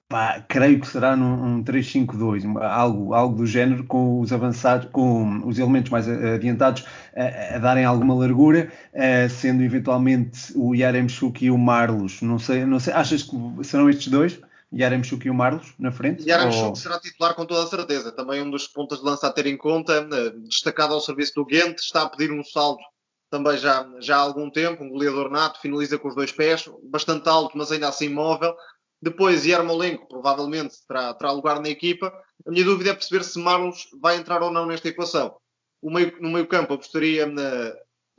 pá, 0.09 0.45
creio 0.49 0.81
que 0.81 0.87
será 0.89 1.15
num, 1.15 1.37
num 1.37 1.63
3-5-2, 1.63 2.61
algo, 2.61 3.15
algo 3.15 3.37
do 3.37 3.47
género, 3.47 3.85
com 3.85 4.21
os 4.21 4.33
avançados, 4.33 4.89
com 4.91 5.47
os 5.47 5.61
elementos 5.61 5.93
mais 5.93 6.09
adiantados 6.09 6.85
a, 7.15 7.55
a 7.55 7.59
darem 7.61 7.85
alguma 7.85 8.17
largura, 8.17 8.73
eh, 8.93 9.29
sendo 9.29 9.63
eventualmente 9.63 10.53
o 10.57 10.75
Yaremchuk 10.75 11.45
e 11.45 11.53
o 11.53 11.57
Marlos. 11.57 12.21
Não 12.21 12.41
sei, 12.41 12.67
não 12.67 12.81
sei, 12.81 12.93
achas 12.93 13.23
que 13.23 13.37
serão 13.63 13.89
estes 13.89 14.09
dois? 14.09 14.41
Yaremchuk 14.75 15.25
e 15.25 15.31
o 15.31 15.35
Marlos 15.35 15.73
na 15.79 15.93
frente? 15.93 16.29
Yaremchuk 16.29 16.65
ou... 16.65 16.75
será 16.75 16.99
titular 16.99 17.37
com 17.37 17.47
toda 17.47 17.63
a 17.63 17.67
certeza. 17.69 18.11
Também 18.11 18.43
um 18.43 18.51
dos 18.51 18.67
pontos 18.67 18.99
de 18.99 19.05
lança 19.05 19.29
a 19.29 19.33
ter 19.33 19.47
em 19.47 19.57
conta, 19.57 19.93
eh, 20.13 20.31
destacado 20.49 20.95
ao 20.95 21.01
serviço 21.01 21.35
do 21.37 21.45
Ghent, 21.45 21.79
está 21.79 22.03
a 22.03 22.09
pedir 22.09 22.33
um 22.33 22.43
salto 22.43 22.83
também 23.31 23.57
já, 23.57 23.89
já 24.01 24.17
há 24.17 24.21
algum 24.21 24.51
tempo, 24.51 24.83
um 24.83 24.89
goleador 24.89 25.31
nato, 25.31 25.61
finaliza 25.61 25.99
com 25.99 26.09
os 26.09 26.15
dois 26.15 26.33
pés, 26.33 26.69
bastante 26.83 27.29
alto, 27.29 27.57
mas 27.57 27.71
ainda 27.71 27.89
assim 27.89 28.09
móvel. 28.09 28.55
Depois, 29.01 29.47
Yarmolenko 29.47 30.09
provavelmente 30.09 30.75
terá, 30.87 31.15
terá 31.15 31.33
lugar 31.33 31.61
na 31.61 31.69
equipa. 31.69 32.13
A 32.47 32.51
minha 32.51 32.65
dúvida 32.65 32.91
é 32.91 32.95
perceber 32.95 33.25
se 33.25 33.39
Marlos 33.39 33.89
vai 34.01 34.17
entrar 34.17 34.43
ou 34.43 34.51
não 34.51 34.67
nesta 34.67 34.89
equação. 34.89 35.37
Meio, 35.83 36.21
no 36.21 36.31
meio 36.31 36.47
campo 36.47 36.75
apostaria 36.75 37.25
na 37.27 37.73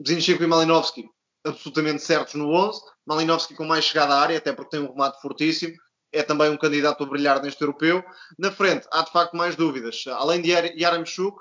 Zinchenko 0.04 0.42
e 0.42 0.46
Malinovski 0.46 1.08
absolutamente 1.44 2.02
certos 2.02 2.34
no 2.34 2.50
11. 2.50 2.80
Malinovski 3.06 3.54
com 3.54 3.64
mais 3.64 3.84
chegada 3.84 4.14
à 4.14 4.20
área, 4.20 4.38
até 4.38 4.52
porque 4.52 4.76
tem 4.76 4.80
um 4.80 4.92
remate 4.92 5.20
fortíssimo. 5.20 5.74
é 6.14 6.22
também 6.22 6.50
um 6.50 6.58
candidato 6.58 7.02
a 7.02 7.06
brilhar 7.06 7.42
neste 7.42 7.62
europeu. 7.62 8.04
Na 8.38 8.50
frente, 8.52 8.86
há 8.92 9.02
de 9.02 9.10
facto 9.10 9.34
mais 9.36 9.56
dúvidas. 9.56 10.04
Além 10.08 10.42
de 10.42 10.50
Yaramchuk, 10.50 11.38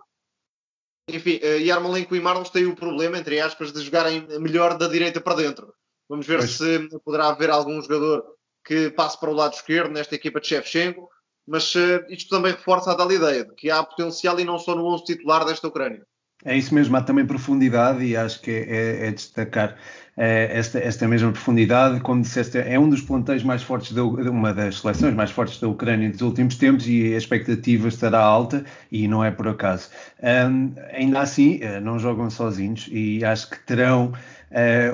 enfim, 1.15 1.39
uh, 1.43 1.59
Yarmolenko 1.59 2.15
e 2.15 2.19
Marlos 2.19 2.49
têm 2.49 2.65
o 2.65 2.75
problema, 2.75 3.17
entre 3.17 3.39
aspas, 3.39 3.71
de 3.71 3.81
jogarem 3.81 4.25
melhor 4.39 4.77
da 4.77 4.87
direita 4.87 5.21
para 5.21 5.35
dentro. 5.35 5.73
Vamos 6.09 6.27
ver 6.27 6.39
pois. 6.39 6.51
se 6.51 6.89
poderá 7.05 7.29
haver 7.29 7.49
algum 7.49 7.81
jogador 7.81 8.23
que 8.65 8.89
passe 8.91 9.19
para 9.19 9.29
o 9.29 9.33
lado 9.33 9.53
esquerdo 9.53 9.91
nesta 9.91 10.15
equipa 10.15 10.39
de 10.39 10.47
Shevchenko, 10.47 11.09
mas 11.47 11.73
uh, 11.75 12.05
isto 12.09 12.29
também 12.29 12.51
reforça 12.51 12.91
a 12.91 12.95
tal 12.95 13.11
ideia 13.11 13.45
de 13.45 13.55
que 13.55 13.69
há 13.69 13.83
potencial 13.83 14.39
e 14.39 14.43
não 14.43 14.59
só 14.59 14.75
no 14.75 14.85
11 14.85 15.03
titular 15.05 15.45
desta 15.45 15.67
Ucrânia. 15.67 16.05
É 16.43 16.57
isso 16.57 16.73
mesmo, 16.73 16.95
há 16.97 17.01
também 17.01 17.25
profundidade 17.25 18.03
e 18.03 18.17
acho 18.17 18.41
que 18.41 18.51
é, 18.51 19.05
é, 19.05 19.07
é 19.07 19.11
destacar 19.11 19.75
é, 20.17 20.57
esta, 20.57 20.79
esta 20.79 21.07
mesma 21.07 21.31
profundidade. 21.31 21.99
Como 21.99 22.21
disseste, 22.21 22.57
é 22.57 22.79
um 22.79 22.89
dos 22.89 23.01
plantéis 23.01 23.43
mais 23.43 23.61
fortes, 23.61 23.93
da, 23.93 24.03
uma 24.03 24.53
das 24.53 24.79
seleções 24.79 25.13
mais 25.13 25.31
fortes 25.31 25.59
da 25.59 25.67
Ucrânia 25.67 26.09
dos 26.09 26.21
últimos 26.21 26.55
tempos 26.57 26.87
e 26.87 27.13
a 27.13 27.17
expectativa 27.17 27.87
estará 27.87 28.19
alta 28.19 28.65
e 28.91 29.07
não 29.07 29.23
é 29.23 29.31
por 29.31 29.47
acaso. 29.47 29.89
Um, 30.21 30.73
ainda 30.93 31.21
assim, 31.21 31.59
eh, 31.61 31.79
não 31.79 31.99
jogam 31.99 32.29
sozinhos 32.29 32.89
e 32.91 33.23
acho 33.23 33.49
que 33.49 33.59
terão 33.59 34.13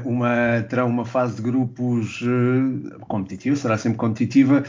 uma, 0.05 0.63
terá 0.69 0.85
uma 0.85 1.05
fase 1.05 1.37
de 1.37 1.41
grupos 1.41 2.21
uh, 2.21 2.99
competitiva, 3.07 3.55
será 3.55 3.77
sempre 3.77 3.97
competitiva 3.97 4.63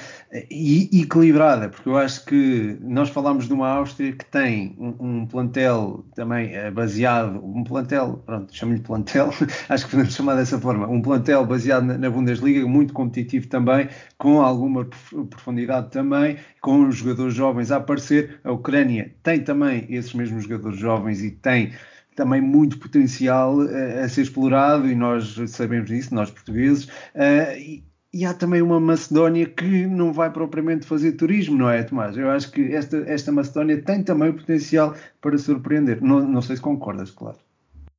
e 0.51 1.03
equilibrada, 1.03 1.69
porque 1.69 1.89
eu 1.89 1.97
acho 1.97 2.25
que 2.25 2.77
nós 2.81 3.11
falamos 3.11 3.47
de 3.47 3.53
uma 3.53 3.69
Áustria 3.69 4.13
que 4.13 4.25
tem 4.25 4.75
um, 4.79 5.21
um 5.21 5.27
plantel 5.27 6.05
também 6.15 6.53
baseado, 6.73 7.45
um 7.45 7.65
plantel, 7.65 8.23
pronto, 8.25 8.55
chamo-lhe 8.55 8.81
plantel, 8.81 9.31
acho 9.69 9.85
que 9.85 9.91
podemos 9.91 10.15
chamar 10.15 10.37
dessa 10.37 10.59
forma, 10.59 10.87
um 10.89 11.03
plantel 11.03 11.45
baseado 11.45 11.85
na, 11.85 11.99
na 11.99 12.11
Bundesliga, 12.11 12.67
muito 12.67 12.93
competitivo 12.93 13.47
também, 13.49 13.89
com 14.17 14.41
alguma 14.41 14.87
profundidade 15.31 15.91
também, 15.91 16.37
com 16.61 16.89
os 16.89 16.97
jogadores 16.97 17.35
jovens 17.35 17.71
a 17.71 17.77
aparecer. 17.77 18.41
A 18.45 18.53
Ucrânia 18.53 19.15
tem 19.23 19.41
também 19.41 19.87
esses 19.89 20.15
mesmos 20.15 20.45
jogadores 20.45 20.79
jovens 20.79 21.23
e 21.23 21.31
tem 21.31 21.73
também 22.19 22.41
muito 22.41 22.81
potencial 22.81 23.59
uh, 23.59 24.05
a 24.05 24.09
ser 24.09 24.23
explorado 24.23 24.89
e 24.89 24.95
nós 24.97 25.37
sabemos 25.47 25.89
disso, 25.89 26.13
nós 26.13 26.29
portugueses. 26.33 26.87
Uh, 27.15 27.57
e, 27.57 27.85
e, 28.13 28.25
há 28.25 28.35
também 28.35 28.61
uma 28.61 28.81
Macedónia 28.81 29.47
que 29.47 29.87
não 29.87 30.13
vai 30.13 30.29
propriamente 30.29 30.85
fazer 30.85 31.13
turismo, 31.13 31.57
não 31.57 31.71
é, 31.71 31.85
Tomás? 31.85 32.17
Eu 32.17 32.29
acho 32.29 32.51
que 32.51 32.75
esta, 32.75 32.97
esta 33.07 33.31
Macedónia 33.31 33.81
tem 33.81 34.03
também 34.03 34.31
o 34.31 34.35
potencial 34.35 34.97
para 35.21 35.39
surpreender. 35.39 36.03
Não, 36.03 36.21
não 36.21 36.43
sei 36.43 36.57
se 36.57 36.63
concordas, 36.63 37.13
claro. 37.13 37.39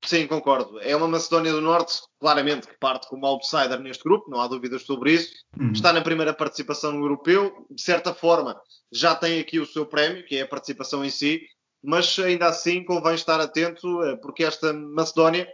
Sim, 0.03 0.27
concordo. 0.27 0.79
É 0.81 0.93
uma 0.95 1.07
Macedónia 1.07 1.53
do 1.53 1.61
Norte, 1.61 2.01
claramente, 2.19 2.67
que 2.67 2.77
parte 2.77 3.07
como 3.07 3.25
outsider 3.25 3.79
neste 3.79 4.03
grupo, 4.03 4.29
não 4.29 4.41
há 4.41 4.47
dúvidas 4.47 4.81
sobre 4.81 5.13
isso. 5.13 5.31
Uhum. 5.57 5.71
Está 5.71 5.93
na 5.93 6.01
primeira 6.01 6.33
participação 6.33 6.91
no 6.91 7.05
europeu, 7.05 7.65
de 7.69 7.81
certa 7.81 8.13
forma, 8.13 8.59
já 8.91 9.15
tem 9.15 9.39
aqui 9.39 9.59
o 9.59 9.65
seu 9.65 9.85
prémio, 9.85 10.25
que 10.25 10.37
é 10.37 10.41
a 10.41 10.47
participação 10.47 11.05
em 11.05 11.09
si, 11.09 11.41
mas 11.83 12.17
ainda 12.19 12.47
assim 12.47 12.83
convém 12.83 13.15
estar 13.15 13.39
atento, 13.39 14.03
eh, 14.03 14.15
porque 14.17 14.43
esta 14.43 14.73
Macedónia 14.73 15.47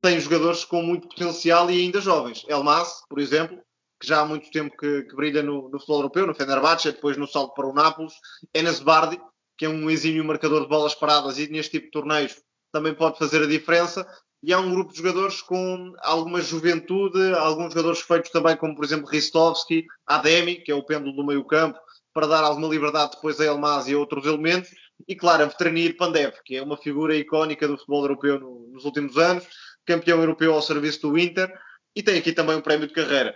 tem 0.00 0.20
jogadores 0.20 0.64
com 0.64 0.82
muito 0.82 1.08
potencial 1.08 1.70
e 1.70 1.80
ainda 1.80 2.00
jovens. 2.00 2.44
Elmas, 2.48 3.02
por 3.08 3.18
exemplo, 3.18 3.58
que 4.00 4.06
já 4.06 4.20
há 4.20 4.24
muito 4.24 4.50
tempo 4.50 4.76
que, 4.76 5.02
que 5.02 5.16
brilha 5.16 5.42
no, 5.42 5.68
no, 5.68 5.78
futebol 5.78 5.98
europeu, 5.98 6.26
no 6.26 6.34
Fenerbahçe, 6.34 6.92
depois 6.92 7.16
no 7.16 7.26
salto 7.26 7.54
para 7.54 7.66
o 7.66 7.72
Nápoles. 7.72 8.14
Enes 8.54 8.80
Bardi, 8.80 9.20
que 9.56 9.64
é 9.64 9.68
um 9.68 9.90
exímio 9.90 10.24
marcador 10.24 10.62
de 10.62 10.68
bolas 10.68 10.94
paradas 10.94 11.38
e 11.38 11.48
neste 11.48 11.72
tipo 11.72 11.86
de 11.86 11.92
torneios 11.92 12.36
também 12.72 12.94
pode 12.94 13.18
fazer 13.18 13.42
a 13.42 13.46
diferença. 13.46 14.06
E 14.42 14.52
há 14.52 14.60
um 14.60 14.70
grupo 14.70 14.92
de 14.92 14.98
jogadores 14.98 15.40
com 15.40 15.92
alguma 16.02 16.40
juventude, 16.40 17.32
alguns 17.34 17.72
jogadores 17.72 18.00
feitos 18.00 18.30
também, 18.30 18.56
como 18.56 18.76
por 18.76 18.84
exemplo 18.84 19.08
Ristovski, 19.08 19.86
Ademi, 20.06 20.56
que 20.56 20.70
é 20.70 20.74
o 20.74 20.84
pêndulo 20.84 21.16
do 21.16 21.26
meio 21.26 21.44
campo, 21.44 21.78
para 22.12 22.26
dar 22.26 22.44
alguma 22.44 22.68
liberdade 22.68 23.12
depois 23.12 23.40
a 23.40 23.46
Elmas 23.46 23.88
e 23.88 23.94
a 23.94 23.98
outros 23.98 24.26
elementos 24.26 24.70
e 25.06 25.14
claro, 25.14 25.42
a 25.42 25.46
Vetranir 25.46 25.96
Pandev, 25.96 26.34
que 26.44 26.56
é 26.56 26.62
uma 26.62 26.76
figura 26.76 27.16
icónica 27.16 27.66
do 27.66 27.76
futebol 27.76 28.02
europeu 28.02 28.40
no, 28.40 28.68
nos 28.72 28.84
últimos 28.84 29.16
anos, 29.16 29.46
campeão 29.84 30.20
europeu 30.20 30.54
ao 30.54 30.62
serviço 30.62 31.02
do 31.02 31.18
Inter 31.18 31.52
e 31.94 32.02
tem 32.02 32.18
aqui 32.18 32.32
também 32.32 32.56
um 32.56 32.60
prémio 32.60 32.86
de 32.86 32.94
carreira. 32.94 33.34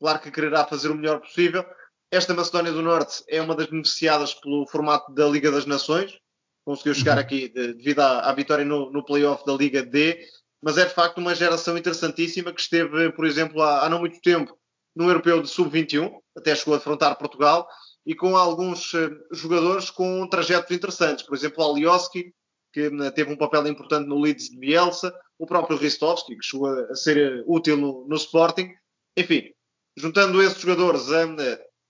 Claro 0.00 0.20
que 0.20 0.30
quererá 0.30 0.66
fazer 0.66 0.90
o 0.90 0.94
melhor 0.94 1.20
possível. 1.20 1.64
Esta 2.10 2.34
Macedónia 2.34 2.72
do 2.72 2.82
Norte 2.82 3.22
é 3.28 3.40
uma 3.40 3.54
das 3.54 3.66
beneficiadas 3.66 4.34
pelo 4.34 4.66
formato 4.66 5.12
da 5.14 5.26
Liga 5.26 5.50
das 5.50 5.64
Nações, 5.64 6.18
conseguiu 6.64 6.94
chegar 6.94 7.16
uhum. 7.16 7.22
aqui 7.22 7.48
devido 7.48 8.00
à, 8.00 8.28
à 8.28 8.34
vitória 8.34 8.64
no, 8.64 8.90
no 8.90 9.04
playoff 9.04 9.44
da 9.46 9.52
Liga 9.52 9.82
D, 9.82 10.26
mas 10.62 10.76
é 10.76 10.84
de 10.84 10.94
facto 10.94 11.18
uma 11.18 11.34
geração 11.34 11.76
interessantíssima 11.76 12.52
que 12.52 12.60
esteve, 12.60 13.10
por 13.12 13.24
exemplo, 13.24 13.62
há, 13.62 13.84
há 13.84 13.88
não 13.88 14.00
muito 14.00 14.20
tempo 14.20 14.56
no 14.94 15.08
Europeu 15.08 15.40
de 15.40 15.48
Sub-21, 15.48 16.12
até 16.36 16.54
chegou 16.54 16.74
a 16.74 16.76
afrontar 16.76 17.16
Portugal, 17.16 17.66
e 18.04 18.14
com 18.14 18.36
alguns 18.36 18.92
uh, 18.94 19.10
jogadores 19.30 19.90
com 19.90 20.26
trajetos 20.28 20.70
interessantes. 20.74 21.24
Por 21.24 21.34
exemplo, 21.34 21.64
Alioski, 21.64 22.34
que 22.72 22.88
uh, 22.88 23.12
teve 23.12 23.32
um 23.32 23.36
papel 23.36 23.66
importante 23.68 24.08
no 24.08 24.20
Leeds 24.20 24.50
de 24.50 24.58
Bielsa, 24.58 25.14
o 25.38 25.46
próprio 25.46 25.76
Ristovski, 25.76 26.36
que 26.36 26.44
chegou 26.44 26.68
a, 26.68 26.82
a 26.90 26.94
ser 26.94 27.40
uh, 27.40 27.44
útil 27.46 27.76
no, 27.76 28.06
no, 28.08 28.16
Sporting. 28.16 28.74
Enfim, 29.16 29.52
juntando 29.96 30.42
esses 30.42 30.60
jogadores, 30.60 31.06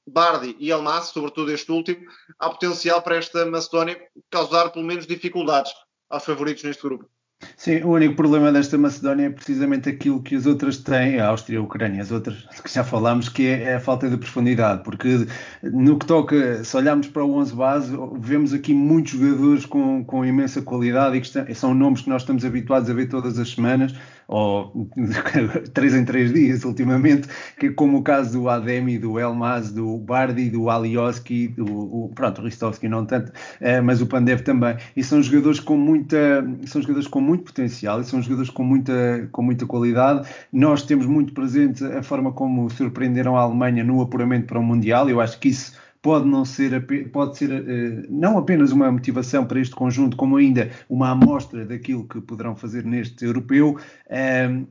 Bardi 0.06 0.56
e 0.58 0.72
Almas, 0.72 1.06
sobretudo 1.06 1.52
este 1.52 1.70
último, 1.70 2.04
há 2.38 2.50
potencial 2.50 3.02
para 3.02 3.16
esta 3.16 3.46
Macedónia 3.46 3.96
causar 4.30 4.70
pelo 4.70 4.84
menos 4.84 5.06
dificuldades 5.06 5.72
aos 6.10 6.24
favoritos 6.24 6.64
neste 6.64 6.82
grupo. 6.82 7.08
Sim, 7.56 7.82
o 7.82 7.90
único 7.90 8.14
problema 8.14 8.52
desta 8.52 8.78
Macedónia 8.78 9.26
é 9.26 9.30
precisamente 9.30 9.88
aquilo 9.88 10.22
que 10.22 10.34
as 10.34 10.46
outras 10.46 10.78
têm, 10.78 11.20
a 11.20 11.28
Áustria 11.28 11.58
a 11.58 11.62
Ucrânia, 11.62 12.02
as 12.02 12.10
outras 12.10 12.44
que 12.62 12.72
já 12.72 12.84
falámos, 12.84 13.28
que 13.28 13.46
é 13.46 13.74
a 13.74 13.80
falta 13.80 14.08
de 14.08 14.16
profundidade, 14.16 14.82
porque 14.82 15.26
no 15.62 15.98
que 15.98 16.06
toca, 16.06 16.62
se 16.64 16.76
olharmos 16.76 17.08
para 17.08 17.24
o 17.24 17.34
11 17.34 17.54
base, 17.54 17.92
vemos 18.18 18.52
aqui 18.52 18.72
muitos 18.74 19.12
jogadores 19.12 19.66
com, 19.66 20.04
com 20.04 20.24
imensa 20.24 20.62
qualidade 20.62 21.16
e 21.16 21.20
que 21.20 21.54
são 21.54 21.74
nomes 21.74 22.02
que 22.02 22.10
nós 22.10 22.22
estamos 22.22 22.44
habituados 22.44 22.88
a 22.88 22.94
ver 22.94 23.08
todas 23.08 23.38
as 23.38 23.50
semanas, 23.50 23.94
ou 24.28 24.88
três 25.74 25.94
em 25.94 26.04
três 26.04 26.32
dias 26.32 26.64
ultimamente, 26.64 27.28
que 27.58 27.70
como 27.70 27.98
o 27.98 28.02
caso 28.02 28.32
do 28.40 28.48
Ademi, 28.48 28.98
do 28.98 29.18
Elmas, 29.18 29.72
do 29.72 29.98
Bardi, 29.98 30.50
do 30.50 30.70
Alioski, 30.70 31.48
do 31.48 31.82
o, 31.92 32.10
pronto, 32.14 32.40
o 32.40 32.44
Ristovski 32.44 32.88
não 32.88 33.04
tanto, 33.04 33.32
eh, 33.60 33.80
mas 33.80 34.00
o 34.00 34.06
Pandev 34.06 34.40
também. 34.42 34.76
E 34.96 35.02
são 35.02 35.22
jogadores 35.22 35.60
com 35.60 35.76
muita, 35.76 36.44
são 36.66 36.80
jogadores 36.80 37.08
com 37.08 37.20
muito 37.20 37.44
potencial 37.44 38.00
e 38.00 38.04
são 38.04 38.22
jogadores 38.22 38.50
com 38.50 38.64
muita, 38.64 39.28
com 39.30 39.42
muita 39.42 39.66
qualidade. 39.66 40.28
Nós 40.52 40.82
temos 40.82 41.06
muito 41.06 41.32
presente 41.32 41.84
a 41.84 42.02
forma 42.02 42.32
como 42.32 42.70
surpreenderam 42.70 43.36
a 43.36 43.42
Alemanha 43.42 43.84
no 43.84 44.00
apuramento 44.00 44.46
para 44.46 44.58
o 44.58 44.62
Mundial. 44.62 45.08
Eu 45.08 45.20
acho 45.20 45.38
que 45.38 45.48
isso 45.48 45.72
pode 46.02 46.26
não 46.26 46.44
ser, 46.44 46.84
pode 47.12 47.38
ser 47.38 47.50
uh, 47.50 48.06
não 48.10 48.36
apenas 48.36 48.72
uma 48.72 48.90
motivação 48.90 49.46
para 49.46 49.60
este 49.60 49.74
conjunto, 49.74 50.16
como 50.16 50.36
ainda 50.36 50.68
uma 50.90 51.10
amostra 51.10 51.64
daquilo 51.64 52.06
que 52.06 52.20
poderão 52.20 52.56
fazer 52.56 52.84
neste 52.84 53.24
europeu. 53.24 53.78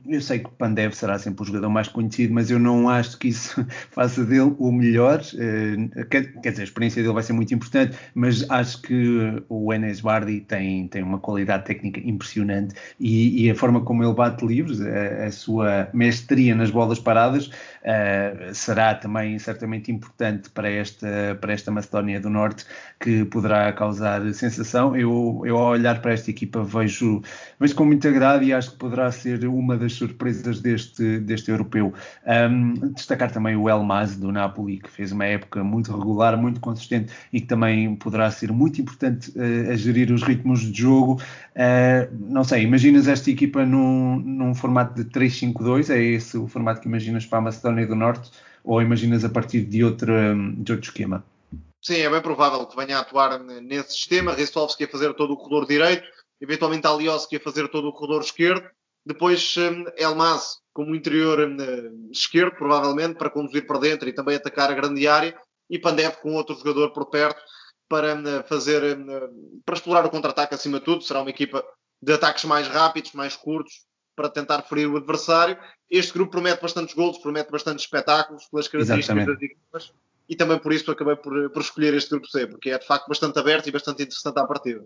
Eu 0.06 0.20
sei 0.20 0.40
que 0.40 0.50
Pandev 0.50 0.92
será 0.92 1.18
sempre 1.18 1.42
o 1.42 1.46
jogador 1.46 1.68
mais 1.68 1.88
conhecido, 1.88 2.32
mas 2.34 2.50
eu 2.50 2.58
não 2.58 2.88
acho 2.88 3.18
que 3.18 3.28
isso 3.28 3.66
faça 3.90 4.24
dele 4.24 4.54
o 4.58 4.70
melhor. 4.70 5.20
Uh, 5.20 6.06
quer, 6.06 6.32
dizer, 6.42 6.60
a 6.60 6.64
experiência 6.64 7.02
dele 7.02 7.14
vai 7.14 7.22
ser 7.22 7.32
muito 7.32 7.54
importante, 7.54 7.96
mas 8.14 8.48
acho 8.50 8.82
que 8.82 9.42
o 9.48 9.72
Enes 9.72 10.02
Bardi 10.02 10.40
tem, 10.40 10.86
tem 10.88 11.02
uma 11.02 11.18
qualidade 11.18 11.64
técnica 11.64 11.98
impressionante 12.04 12.74
e, 13.00 13.46
e 13.46 13.50
a 13.50 13.54
forma 13.54 13.80
como 13.80 14.04
ele 14.04 14.12
bate 14.12 14.44
livres, 14.44 14.80
a, 14.82 15.24
a 15.24 15.30
sua 15.32 15.88
mestria 15.94 16.54
nas 16.54 16.70
bolas 16.70 16.98
paradas, 16.98 17.50
será 18.52 18.94
também 18.94 19.38
certamente 19.38 19.90
importante 19.90 20.50
para 20.50 20.70
esta 20.70 21.21
para 21.40 21.52
esta 21.52 21.70
Macedónia 21.70 22.20
do 22.20 22.30
Norte 22.30 22.64
que 23.00 23.24
poderá 23.24 23.72
causar 23.72 24.22
sensação. 24.32 24.96
Eu, 24.96 25.42
eu 25.44 25.56
ao 25.56 25.70
olhar 25.70 26.00
para 26.00 26.12
esta 26.12 26.30
equipa 26.30 26.62
vejo, 26.62 27.22
vejo 27.58 27.74
com 27.74 27.84
muita 27.84 28.08
agrado 28.08 28.44
e 28.44 28.52
acho 28.52 28.72
que 28.72 28.76
poderá 28.76 29.10
ser 29.10 29.44
uma 29.46 29.76
das 29.76 29.94
surpresas 29.94 30.60
deste, 30.60 31.18
deste 31.20 31.50
europeu. 31.50 31.92
Um, 32.26 32.92
destacar 32.92 33.30
também 33.30 33.56
o 33.56 33.68
Elmas 33.68 34.16
do 34.16 34.30
Napoli, 34.30 34.78
que 34.78 34.90
fez 34.90 35.12
uma 35.12 35.24
época 35.24 35.64
muito 35.64 35.96
regular, 35.96 36.36
muito 36.36 36.60
consistente 36.60 37.12
e 37.32 37.40
que 37.40 37.46
também 37.46 37.96
poderá 37.96 38.30
ser 38.30 38.52
muito 38.52 38.80
importante 38.80 39.30
uh, 39.30 39.70
a 39.70 39.76
gerir 39.76 40.12
os 40.12 40.22
ritmos 40.22 40.60
de 40.60 40.80
jogo. 40.82 41.20
Uh, 41.54 42.14
não 42.28 42.44
sei, 42.44 42.62
imaginas 42.62 43.08
esta 43.08 43.30
equipa 43.30 43.64
num, 43.64 44.18
num 44.18 44.54
formato 44.54 45.02
de 45.02 45.10
3-5-2? 45.10 45.90
É 45.90 46.00
esse 46.00 46.36
o 46.36 46.46
formato 46.46 46.80
que 46.80 46.88
imaginas 46.88 47.26
para 47.26 47.38
a 47.38 47.42
Macedónia 47.42 47.86
do 47.86 47.94
Norte? 47.94 48.30
Ou 48.64 48.80
imaginas 48.80 49.24
a 49.24 49.28
partir 49.28 49.62
de 49.62 49.84
outro, 49.84 50.12
de 50.56 50.72
outro 50.72 50.88
esquema? 50.88 51.24
Sim, 51.80 51.96
é 51.96 52.08
bem 52.08 52.22
provável 52.22 52.64
que 52.66 52.76
venha 52.76 52.98
a 52.98 53.00
atuar 53.00 53.40
nesse 53.40 53.92
sistema. 53.92 54.32
Ristovski 54.32 54.84
a 54.84 54.88
fazer 54.88 55.14
todo 55.14 55.32
o 55.32 55.36
corredor 55.36 55.66
direito, 55.66 56.06
eventualmente 56.40 56.86
Alioski 56.86 57.36
a 57.36 57.40
fazer 57.40 57.68
todo 57.68 57.88
o 57.88 57.92
corredor 57.92 58.22
esquerdo, 58.22 58.68
depois 59.04 59.56
hum, 59.56 59.84
Elmas 59.96 60.60
como 60.72 60.94
interior 60.94 61.40
hum, 61.40 62.08
esquerdo, 62.12 62.56
provavelmente, 62.56 63.16
para 63.16 63.30
conduzir 63.30 63.66
para 63.66 63.80
dentro 63.80 64.08
e 64.08 64.12
também 64.12 64.36
atacar 64.36 64.70
a 64.70 64.74
grande 64.74 65.08
área, 65.08 65.36
e 65.68 65.78
Pandev 65.78 66.16
com 66.18 66.34
outro 66.34 66.54
jogador 66.56 66.92
por 66.92 67.06
perto 67.06 67.40
para 67.88 68.14
hum, 68.14 68.42
fazer 68.48 68.96
para 69.64 69.74
explorar 69.74 70.06
o 70.06 70.10
contra-ataque 70.10 70.54
acima 70.54 70.78
de 70.78 70.84
tudo. 70.84 71.02
Será 71.02 71.20
uma 71.20 71.30
equipa 71.30 71.64
de 72.00 72.12
ataques 72.12 72.44
mais 72.44 72.68
rápidos, 72.68 73.12
mais 73.12 73.34
curtos, 73.34 73.84
para 74.14 74.28
tentar 74.28 74.62
ferir 74.62 74.86
o 74.86 74.96
adversário. 74.96 75.58
Este 75.90 76.12
grupo 76.12 76.32
promete 76.32 76.62
bastantes 76.62 76.94
gols, 76.94 77.18
promete 77.18 77.50
bastantes 77.50 77.84
espetáculos 77.84 78.46
pelas 78.46 78.68
características 78.68 79.16
Exatamente. 79.18 79.32
das 79.32 79.42
equipas. 79.42 79.94
e 80.28 80.36
também 80.36 80.58
por 80.58 80.72
isso 80.72 80.90
acabei 80.90 81.16
por, 81.16 81.50
por 81.50 81.60
escolher 81.60 81.94
este 81.94 82.10
grupo 82.10 82.26
C, 82.26 82.46
porque 82.46 82.70
é 82.70 82.78
de 82.78 82.86
facto 82.86 83.08
bastante 83.08 83.38
aberto 83.38 83.68
e 83.68 83.72
bastante 83.72 84.02
interessante 84.02 84.38
à 84.38 84.46
partida. 84.46 84.84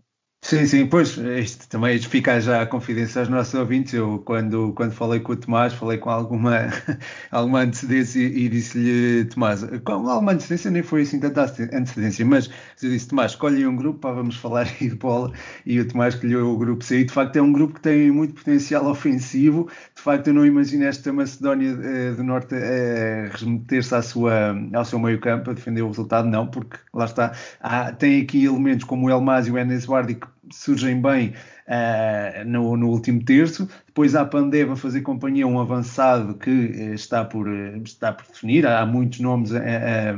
Sim, 0.48 0.64
sim, 0.64 0.86
pois 0.86 1.16
isto 1.18 1.68
também 1.68 1.98
fica 1.98 2.40
já 2.40 2.62
a 2.62 2.66
confidência 2.66 3.18
aos 3.20 3.28
nossos 3.28 3.52
ouvintes. 3.54 3.92
Eu, 3.94 4.20
quando, 4.24 4.72
quando 4.74 4.92
falei 4.92 5.18
com 5.18 5.32
o 5.32 5.36
Tomás, 5.36 5.72
falei 5.74 5.98
com 5.98 6.08
alguma, 6.08 6.68
alguma 7.32 7.62
antecedência 7.62 8.20
e 8.20 8.48
disse-lhe, 8.48 9.24
Tomás, 9.24 9.64
com 9.84 10.08
alguma 10.08 10.30
antecedência, 10.34 10.70
nem 10.70 10.84
foi 10.84 11.02
assim 11.02 11.18
tanta 11.18 11.42
antecedência, 11.42 12.24
mas 12.24 12.48
eu 12.80 12.90
disse, 12.90 13.08
Tomás, 13.08 13.32
escolhe 13.32 13.66
um 13.66 13.74
grupo, 13.74 13.98
pá, 13.98 14.12
vamos 14.12 14.36
falar 14.36 14.68
aí 14.80 14.88
de 14.88 14.94
bola. 14.94 15.32
E 15.66 15.80
o 15.80 15.88
Tomás 15.88 16.14
escolheu 16.14 16.48
o 16.48 16.56
grupo 16.56 16.84
C. 16.84 17.00
E 17.00 17.04
de 17.04 17.12
facto 17.12 17.34
é 17.34 17.42
um 17.42 17.52
grupo 17.52 17.74
que 17.74 17.80
tem 17.80 18.12
muito 18.12 18.34
potencial 18.34 18.86
ofensivo. 18.86 19.68
De 19.96 20.00
facto, 20.00 20.28
eu 20.28 20.34
não 20.34 20.46
imagino 20.46 20.84
esta 20.84 21.12
Macedónia 21.12 21.76
eh, 21.82 22.12
do 22.12 22.22
Norte 22.22 22.54
eh, 22.54 23.28
remeter-se 23.34 23.92
ao 23.96 24.84
seu 24.84 24.98
meio-campo 25.00 25.50
a 25.50 25.54
defender 25.54 25.82
o 25.82 25.88
resultado, 25.88 26.28
não, 26.28 26.46
porque 26.46 26.76
lá 26.94 27.06
está, 27.06 27.32
há, 27.60 27.90
tem 27.90 28.20
aqui 28.22 28.44
elementos 28.44 28.84
como 28.84 29.06
o 29.06 29.10
Elmas 29.10 29.48
e 29.48 29.50
o 29.50 29.58
Enes 29.58 29.84
Vardy 29.84 30.14
que 30.14 30.35
surgem 30.50 31.00
bem 31.00 31.34
uh, 31.66 32.44
no, 32.46 32.76
no, 32.76 32.88
último 32.88 33.24
terço. 33.24 33.68
Depois 33.86 34.14
há 34.14 34.24
Pandeva 34.24 34.74
a 34.74 34.76
fazer 34.76 35.02
companhia 35.02 35.46
um 35.46 35.58
avançado 35.60 36.34
que 36.34 36.50
uh, 36.50 36.94
está, 36.94 37.24
por, 37.24 37.48
uh, 37.48 37.82
está 37.84 38.12
por 38.12 38.26
definir. 38.26 38.66
Há 38.66 38.84
muitos 38.86 39.20
nomes 39.20 39.52
a, 39.54 39.58
a, 39.58 40.12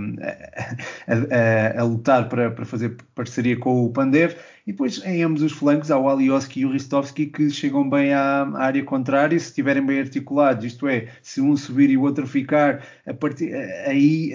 a, 1.09 1.81
a 1.81 1.85
lutar 1.85 2.29
para, 2.29 2.51
para, 2.51 2.65
fazer 2.65 2.97
parceria 3.15 3.59
com 3.59 3.85
o 3.85 3.91
Pandev. 3.91 4.35
E 4.69 4.73
depois 4.73 5.03
em 5.03 5.23
ambos 5.23 5.41
os 5.41 5.53
flancos 5.53 5.91
há 5.91 5.99
o 5.99 6.11
Alioski 6.11 6.61
e 6.61 6.67
o 6.67 6.71
Ristovski 6.71 7.25
que 7.25 7.49
chegam 7.49 7.89
bem 7.89 8.13
à, 8.13 8.43
à, 8.43 8.65
área 8.65 8.85
contrária 8.85 9.39
se 9.41 9.47
estiverem 9.47 9.83
bem 9.85 9.99
articulados. 9.99 10.63
Isto 10.63 10.87
é, 10.87 11.09
se 11.23 11.41
um 11.41 11.57
subir 11.57 11.89
e 11.89 11.97
o 11.97 12.03
outro 12.03 12.27
ficar, 12.27 12.85
a 13.07 13.15
partir, 13.15 13.55
aí 13.87 14.35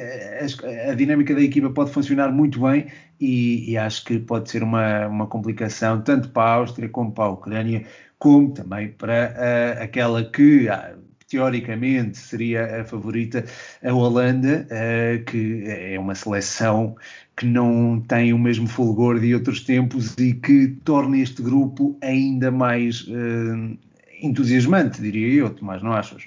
a 0.90 0.96
dinâmica 0.96 1.36
da 1.36 1.42
equipa 1.42 1.70
pode 1.70 1.92
funcionar 1.92 2.32
muito 2.32 2.60
bem 2.62 2.88
e, 3.20 3.70
e, 3.72 3.78
acho 3.78 4.04
que 4.06 4.18
pode 4.18 4.50
ser 4.50 4.64
uma, 4.64 5.06
uma 5.06 5.28
complicação 5.28 6.02
tanto 6.02 6.30
para 6.30 6.50
a 6.50 6.54
Áustria 6.56 6.90
como 6.90 7.12
para 7.12 7.26
a 7.26 7.30
Ucrânia, 7.30 7.86
como 8.18 8.52
também 8.52 8.88
para 8.88 9.36
uh, 9.36 9.84
aquela 9.84 10.24
que 10.24 10.68
uh, 10.68 10.98
teoricamente 11.34 12.18
seria 12.18 12.82
a 12.82 12.86
favorita, 12.86 13.44
a 13.84 13.94
Holanda, 13.94 14.68
uh, 14.70 15.26
que 15.26 15.64
é 15.66 16.00
uma 16.00 16.14
seleção 16.14 16.96
que 17.36 17.46
não 17.46 18.00
tem 18.00 18.32
o 18.32 18.38
mesmo 18.38 18.68
fulgor 18.68 19.20
de 19.20 19.34
outros 19.34 19.62
tempos 19.62 20.16
e 20.20 20.34
que 20.34 20.68
torna 20.86 21.18
este 21.18 21.42
grupo 21.42 21.98
ainda 22.02 22.52
mais 22.52 23.08
entusiasmante, 24.22 25.02
diria 25.02 25.42
eu, 25.42 25.54
Tomás, 25.54 25.82
não 25.82 25.92
achas? 25.92 26.24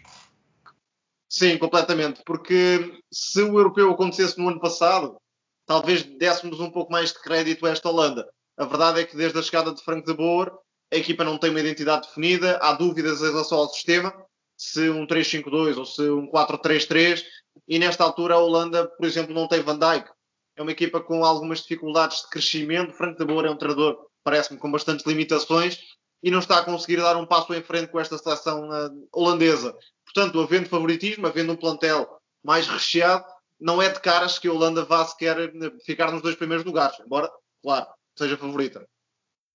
Sim, 1.28 1.56
completamente, 1.58 2.22
porque 2.26 3.00
se 3.12 3.40
o 3.42 3.58
europeu 3.58 3.90
acontecesse 3.90 4.38
no 4.38 4.48
ano 4.48 4.60
passado, 4.60 5.16
talvez 5.64 6.02
dessemos 6.02 6.60
um 6.60 6.70
pouco 6.70 6.90
mais 6.90 7.12
de 7.12 7.20
crédito 7.22 7.66
a 7.66 7.70
esta 7.70 7.88
Holanda. 7.88 8.28
A 8.58 8.64
verdade 8.64 9.00
é 9.00 9.04
que 9.04 9.16
desde 9.16 9.38
a 9.38 9.42
chegada 9.42 9.72
de 9.72 9.82
Frank 9.82 10.04
de 10.04 10.14
Boer, 10.14 10.50
a 10.92 10.96
equipa 10.96 11.24
não 11.24 11.38
tem 11.38 11.50
uma 11.50 11.60
identidade 11.60 12.06
definida, 12.06 12.58
há 12.62 12.72
dúvidas 12.72 13.20
em 13.20 13.30
relação 13.30 13.58
ao 13.58 13.68
sistema, 13.68 14.14
se 14.56 14.88
um 14.88 15.06
3-5-2 15.06 15.76
ou 15.76 15.84
se 15.84 16.02
um 16.08 16.30
4-3-3, 16.30 17.22
e 17.68 17.78
nesta 17.78 18.04
altura 18.04 18.34
a 18.34 18.38
Holanda, 18.38 18.86
por 18.86 19.06
exemplo, 19.06 19.34
não 19.34 19.48
tem 19.48 19.62
Van 19.62 19.78
Dijk. 19.78 20.10
É 20.56 20.62
uma 20.62 20.72
equipa 20.72 21.00
com 21.00 21.24
algumas 21.24 21.60
dificuldades 21.60 22.22
de 22.22 22.30
crescimento. 22.30 22.94
Frank 22.94 23.18
de 23.18 23.24
Boer 23.24 23.46
é 23.46 23.50
um 23.50 23.56
treinador, 23.56 23.98
parece-me, 24.24 24.58
com 24.58 24.70
bastantes 24.70 25.04
limitações 25.04 25.78
e 26.22 26.30
não 26.30 26.38
está 26.38 26.58
a 26.58 26.64
conseguir 26.64 26.96
dar 26.96 27.16
um 27.16 27.26
passo 27.26 27.52
em 27.54 27.62
frente 27.62 27.88
com 27.88 28.00
esta 28.00 28.16
seleção 28.16 28.68
uh, 28.68 29.08
holandesa. 29.12 29.76
Portanto, 30.04 30.40
havendo 30.40 30.68
favoritismo, 30.68 31.26
havendo 31.26 31.52
um 31.52 31.56
plantel 31.56 32.08
mais 32.42 32.66
recheado, 32.66 33.24
não 33.60 33.82
é 33.82 33.88
de 33.90 34.00
caras 34.00 34.38
que 34.38 34.48
a 34.48 34.52
Holanda 34.52 34.84
vá 34.84 35.04
sequer 35.04 35.38
eh, 35.38 35.72
ficar 35.84 36.12
nos 36.12 36.22
dois 36.22 36.36
primeiros 36.36 36.64
lugares, 36.64 36.98
embora, 37.00 37.30
claro, 37.62 37.86
seja 38.16 38.36
favorita. 38.36 38.86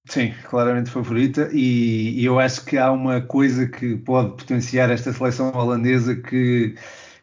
Sim, 0.06 0.34
claramente 0.50 0.90
favorita, 0.90 1.50
e, 1.54 2.20
e 2.20 2.26
eu 2.26 2.40
acho 2.40 2.66
que 2.66 2.78
há 2.78 2.92
uma 2.92 3.22
coisa 3.22 3.68
que 3.68 3.96
pode 3.98 4.32
potenciar 4.32 4.90
esta 4.90 5.14
seleção 5.14 5.52
holandesa 5.56 6.16
que, 6.16 6.76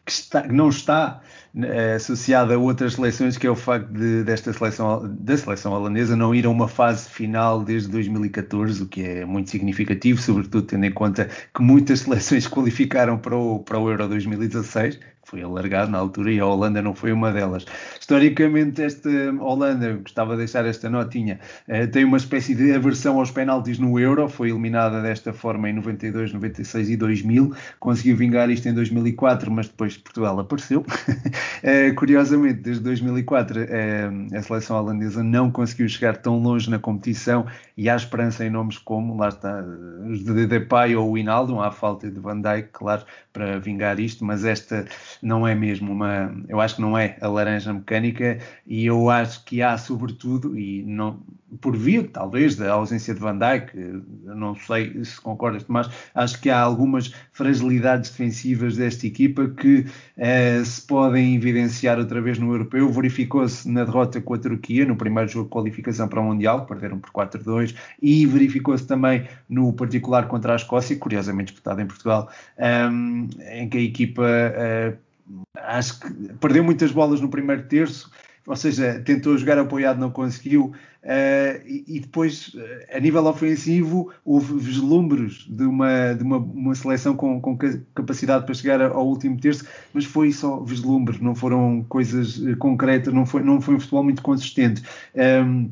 que, 0.05 0.11
está, 0.11 0.43
que 0.43 0.53
não 0.53 0.69
está 0.69 1.21
eh, 1.55 1.95
associada 1.95 2.55
a 2.55 2.57
outras 2.57 2.93
seleções, 2.93 3.37
que 3.37 3.45
é 3.45 3.49
o 3.49 3.55
facto 3.55 3.91
de, 3.91 4.23
desta 4.23 4.53
seleção, 4.53 5.13
da 5.19 5.37
seleção 5.37 5.73
holandesa 5.73 6.15
não 6.15 6.33
ir 6.33 6.45
a 6.45 6.49
uma 6.49 6.67
fase 6.67 7.09
final 7.09 7.63
desde 7.63 7.89
2014, 7.89 8.83
o 8.83 8.87
que 8.87 9.03
é 9.03 9.25
muito 9.25 9.49
significativo, 9.49 10.21
sobretudo 10.21 10.65
tendo 10.65 10.85
em 10.85 10.91
conta 10.91 11.29
que 11.53 11.61
muitas 11.61 11.99
seleções 12.01 12.47
qualificaram 12.47 13.17
para 13.17 13.35
o, 13.35 13.59
para 13.59 13.77
o 13.77 13.89
Euro 13.89 14.07
2016, 14.07 14.99
foi 15.29 15.43
alargado 15.43 15.91
na 15.91 15.99
altura 15.99 16.31
e 16.31 16.39
a 16.39 16.45
Holanda 16.45 16.81
não 16.81 16.95
foi 16.95 17.11
uma 17.11 17.31
delas. 17.31 17.65
Historicamente, 17.99 18.81
esta 18.81 19.09
Holanda, 19.39 19.93
gostava 19.93 20.31
de 20.31 20.39
deixar 20.39 20.65
esta 20.65 20.89
notinha, 20.89 21.39
eh, 21.67 21.85
tem 21.85 22.03
uma 22.03 22.17
espécie 22.17 22.55
de 22.55 22.73
aversão 22.73 23.19
aos 23.19 23.29
penaltis 23.29 23.77
no 23.77 23.99
Euro, 23.99 24.27
foi 24.27 24.49
eliminada 24.49 25.01
desta 25.01 25.31
forma 25.31 25.69
em 25.69 25.73
92, 25.73 26.33
96 26.33 26.89
e 26.89 26.97
2000, 26.97 27.53
conseguiu 27.79 28.17
vingar 28.17 28.49
isto 28.49 28.67
em 28.67 28.73
2004, 28.73 29.51
mas 29.51 29.67
depois 29.67 29.97
Portugal 29.97 30.39
apareceu. 30.39 30.85
Eh, 31.61 31.91
curiosamente, 31.91 32.61
desde 32.61 32.81
2004 32.81 33.59
eh, 33.67 34.09
a 34.33 34.41
seleção 34.41 34.77
holandesa 34.77 35.21
não 35.21 35.51
conseguiu 35.51 35.89
chegar 35.89 36.15
tão 36.15 36.39
longe 36.39 36.69
na 36.69 36.79
competição 36.79 37.45
e 37.75 37.89
há 37.89 37.95
esperança 37.97 38.45
em 38.45 38.49
nomes 38.49 38.77
como, 38.77 39.17
lá 39.17 39.27
está, 39.27 39.61
os 40.09 40.23
de 40.23 40.47
Depay 40.47 40.95
ou 40.95 41.11
o 41.11 41.17
Inaldo, 41.17 41.59
há 41.61 41.69
falta 41.69 42.09
de 42.09 42.17
Van 42.17 42.39
Dijk, 42.39 42.69
claro, 42.71 43.03
para 43.33 43.59
vingar 43.59 43.99
isto, 43.99 44.23
mas 44.23 44.45
esta 44.45 44.85
não 45.21 45.47
é 45.47 45.53
mesmo 45.53 45.91
uma. 45.91 46.33
Eu 46.47 46.59
acho 46.61 46.75
que 46.75 46.81
não 46.81 46.97
é 46.97 47.17
a 47.21 47.27
laranja 47.27 47.73
mecânica 47.73 48.39
e 48.65 48.85
eu 48.85 49.09
acho 49.09 49.43
que 49.43 49.61
há, 49.61 49.77
sobretudo, 49.77 50.57
e 50.57 50.83
não, 50.83 51.19
por 51.61 51.75
via 51.75 52.03
talvez 52.03 52.55
da 52.55 52.71
ausência 52.71 53.13
de 53.13 53.19
Van 53.19 53.37
Dijk, 53.37 54.03
não 54.23 54.55
sei 54.55 55.03
se 55.03 55.19
concordas, 55.19 55.65
mas 55.67 55.89
acho 56.13 56.39
que 56.39 56.49
há 56.49 56.59
algumas 56.59 57.13
fragilidades 57.31 58.09
defensivas 58.11 58.77
desta 58.77 59.07
equipa 59.07 59.47
que 59.47 59.85
eh, 60.17 60.63
se 60.63 60.81
podem 60.81 61.35
evidenciar 61.35 61.97
outra 61.97 62.21
vez 62.21 62.37
no 62.37 62.53
europeu. 62.53 62.89
Verificou-se 62.89 63.69
na 63.69 63.83
derrota 63.83 64.21
com 64.21 64.33
a 64.33 64.37
Turquia, 64.37 64.85
no 64.85 64.95
primeiro 64.95 65.29
jogo 65.29 65.45
de 65.45 65.51
qualificação 65.51 66.07
para 66.07 66.21
o 66.21 66.23
Mundial, 66.23 66.65
perderam 66.65 66.99
por 66.99 67.11
4-2, 67.11 67.75
e 68.01 68.25
verificou-se 68.25 68.85
também 68.85 69.27
no 69.49 69.73
particular 69.73 70.27
contra 70.27 70.53
a 70.53 70.55
Escócia, 70.55 70.95
curiosamente 70.97 71.51
disputado 71.51 71.81
em 71.81 71.87
Portugal, 71.87 72.29
um, 72.57 72.63
ehm, 72.63 73.27
em 73.51 73.69
que 73.69 73.77
a 73.77 73.81
equipa. 73.81 74.23
Uh, 74.23 75.08
acho 75.55 75.99
que 75.99 76.33
perdeu 76.35 76.63
muitas 76.63 76.91
bolas 76.91 77.21
no 77.21 77.29
primeiro 77.29 77.63
terço, 77.63 78.11
ou 78.47 78.55
seja, 78.55 78.99
tentou 79.05 79.37
jogar 79.37 79.57
apoiado, 79.59 79.99
não 79.99 80.09
conseguiu. 80.09 80.73
Uh, 81.01 81.61
e, 81.65 81.85
e, 81.87 81.99
depois, 81.99 82.49
uh, 82.49 82.97
a 82.97 82.99
nível 82.99 83.25
ofensivo, 83.25 84.11
houve 84.25 84.57
vislumbres 84.57 85.45
de 85.47 85.63
uma, 85.63 86.13
de 86.13 86.23
uma, 86.23 86.37
uma 86.37 86.75
seleção 86.75 87.15
com, 87.15 87.39
com, 87.39 87.57
capacidade 87.95 88.45
para 88.45 88.53
chegar 88.53 88.81
ao 88.81 89.07
último 89.07 89.39
terço, 89.39 89.65
mas 89.93 90.03
foi 90.03 90.31
só 90.31 90.59
vislumbres, 90.61 91.21
não 91.21 91.35
foram 91.35 91.85
coisas 91.87 92.39
uh, 92.39 92.57
concretas, 92.57 93.13
não 93.13 93.25
foi, 93.25 93.43
não 93.43 93.61
foi 93.61 93.75
um 93.75 93.79
futebol 93.79 94.03
muito 94.03 94.21
consistente. 94.21 94.81
Um, 95.15 95.21
ehm, 95.21 95.69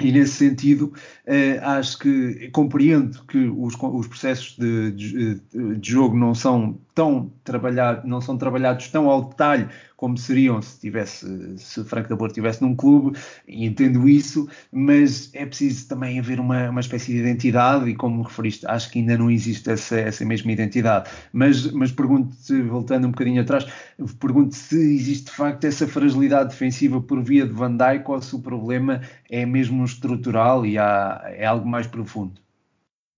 e 0.00 0.12
nesse 0.12 0.34
sentido, 0.34 0.92
acho 1.62 1.98
que 1.98 2.48
compreendo 2.52 3.20
que 3.24 3.48
os, 3.48 3.74
os 3.74 4.06
processos 4.06 4.56
de, 4.56 4.92
de, 4.92 5.40
de, 5.76 5.90
jogo 5.90 6.16
não 6.16 6.36
são 6.36 6.78
tão 6.94 7.32
trabalhados, 7.42 8.08
não 8.08 8.20
são 8.20 8.38
trabalhados 8.38 8.88
tão 8.88 9.10
ao 9.10 9.28
detalhe 9.28 9.68
como 9.98 10.16
seriam 10.16 10.62
se 10.62 10.78
tivesse, 10.78 11.26
se 11.58 11.82
Franco 11.82 12.08
da 12.08 12.14
Boa 12.14 12.28
estivesse 12.28 12.62
num 12.62 12.72
clube, 12.72 13.18
e 13.48 13.66
entendo 13.66 14.08
isso, 14.08 14.48
mas 14.70 15.28
é 15.34 15.44
preciso 15.44 15.88
também 15.88 16.20
haver 16.20 16.38
uma, 16.38 16.70
uma 16.70 16.78
espécie 16.78 17.10
de 17.10 17.18
identidade, 17.18 17.90
e 17.90 17.96
como 17.96 18.22
referiste, 18.22 18.64
acho 18.64 18.92
que 18.92 19.00
ainda 19.00 19.18
não 19.18 19.28
existe 19.28 19.68
essa, 19.68 19.98
essa 19.98 20.24
mesma 20.24 20.52
identidade. 20.52 21.10
Mas, 21.32 21.72
mas 21.72 21.90
pergunto-te, 21.90 22.62
voltando 22.62 23.08
um 23.08 23.10
bocadinho 23.10 23.42
atrás, 23.42 23.66
pergunto 24.20 24.54
se 24.54 24.76
existe 24.76 25.24
de 25.24 25.32
facto 25.32 25.64
essa 25.64 25.88
fragilidade 25.88 26.50
defensiva 26.50 27.00
por 27.00 27.20
via 27.20 27.44
de 27.44 27.52
Van 27.52 27.76
Dijk 27.76 28.08
ou 28.08 28.22
se 28.22 28.36
o 28.36 28.38
problema 28.38 29.00
é 29.28 29.44
mesmo 29.44 29.82
estrutural 29.88 30.64
e 30.64 30.78
há, 30.78 31.22
é 31.26 31.46
algo 31.46 31.66
mais 31.68 31.86
profundo 31.86 32.40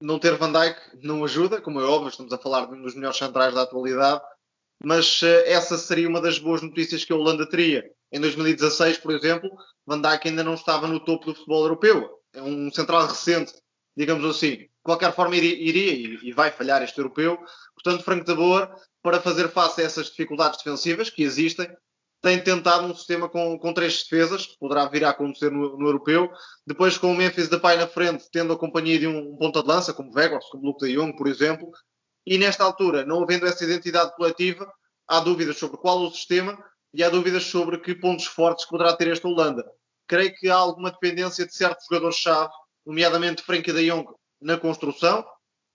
não 0.00 0.18
ter 0.18 0.36
Van 0.36 0.50
Dijk 0.50 0.80
não 1.02 1.24
ajuda, 1.24 1.60
como 1.60 1.80
é 1.80 1.84
óbvio, 1.84 2.08
estamos 2.08 2.32
a 2.32 2.38
falar 2.38 2.66
de 2.66 2.74
um 2.74 2.82
dos 2.82 2.94
melhores 2.94 3.18
centrais 3.18 3.54
da 3.54 3.62
atualidade, 3.62 4.22
mas 4.82 5.20
uh, 5.22 5.26
essa 5.44 5.76
seria 5.76 6.08
uma 6.08 6.20
das 6.20 6.38
boas 6.38 6.62
notícias 6.62 7.04
que 7.04 7.12
a 7.12 7.16
Holanda 7.16 7.46
teria. 7.46 7.84
Em 8.10 8.18
2016, 8.18 8.98
por 8.98 9.12
exemplo, 9.12 9.50
Van 9.86 10.00
Dijk 10.00 10.28
ainda 10.28 10.42
não 10.42 10.54
estava 10.54 10.86
no 10.88 10.98
topo 11.00 11.26
do 11.26 11.34
futebol 11.34 11.62
europeu. 11.62 12.18
É 12.32 12.40
um 12.40 12.72
central 12.72 13.06
recente, 13.06 13.52
digamos 13.96 14.24
assim. 14.24 14.56
De 14.56 14.70
qualquer 14.82 15.14
forma, 15.14 15.36
iria, 15.36 16.18
e, 16.22 16.32
vai 16.32 16.50
falhar 16.50 16.82
este 16.82 16.98
europeu. 16.98 17.38
Portanto, 17.74 18.02
Frank 18.02 18.24
de 18.24 18.34
Boer, 18.34 18.70
para 19.02 19.20
fazer 19.20 19.48
face 19.50 19.82
a 19.82 19.84
essas 19.84 20.06
dificuldades 20.06 20.58
defensivas 20.58 21.10
que 21.10 21.22
existem, 21.22 21.68
tem 22.22 22.42
tentado 22.42 22.86
um 22.86 22.94
sistema 22.94 23.28
com, 23.28 23.58
com 23.58 23.72
três 23.72 24.02
defesas, 24.02 24.46
que 24.46 24.58
poderá 24.58 24.86
vir 24.86 25.04
a 25.04 25.10
acontecer 25.10 25.50
no, 25.50 25.78
no 25.78 25.86
europeu. 25.86 26.30
Depois, 26.66 26.98
com 26.98 27.12
o 27.12 27.16
Memphis 27.16 27.48
Depay 27.48 27.76
na 27.76 27.86
frente, 27.86 28.28
tendo 28.30 28.52
a 28.52 28.58
companhia 28.58 28.98
de 28.98 29.06
um, 29.06 29.32
um 29.32 29.36
ponta 29.36 29.62
de 29.62 29.68
lança, 29.68 29.94
como 29.94 30.12
Vegas, 30.12 30.44
como 30.50 30.64
Luke 30.64 30.84
de 30.84 30.94
Jong, 30.94 31.16
por 31.16 31.26
exemplo. 31.26 31.70
E 32.26 32.36
nesta 32.36 32.64
altura, 32.64 33.04
não 33.04 33.22
havendo 33.22 33.46
essa 33.46 33.64
identidade 33.64 34.14
coletiva, 34.14 34.70
há 35.08 35.20
dúvidas 35.20 35.58
sobre 35.58 35.78
qual 35.78 35.98
o 35.98 36.10
sistema, 36.10 36.62
e 36.92 37.02
há 37.02 37.08
dúvidas 37.08 37.44
sobre 37.44 37.78
que 37.78 37.94
pontos 37.94 38.26
fortes 38.26 38.66
poderá 38.66 38.94
ter 38.94 39.08
esta 39.08 39.26
Holanda. 39.26 39.64
Creio 40.06 40.34
que 40.34 40.50
há 40.50 40.56
alguma 40.56 40.90
dependência 40.90 41.46
de 41.46 41.54
certos 41.54 41.86
jogadores-chave, 41.86 42.52
nomeadamente 42.84 43.42
Frenkie 43.42 43.72
de 43.72 43.88
Jong 43.88 44.06
na 44.40 44.58
construção, 44.58 45.24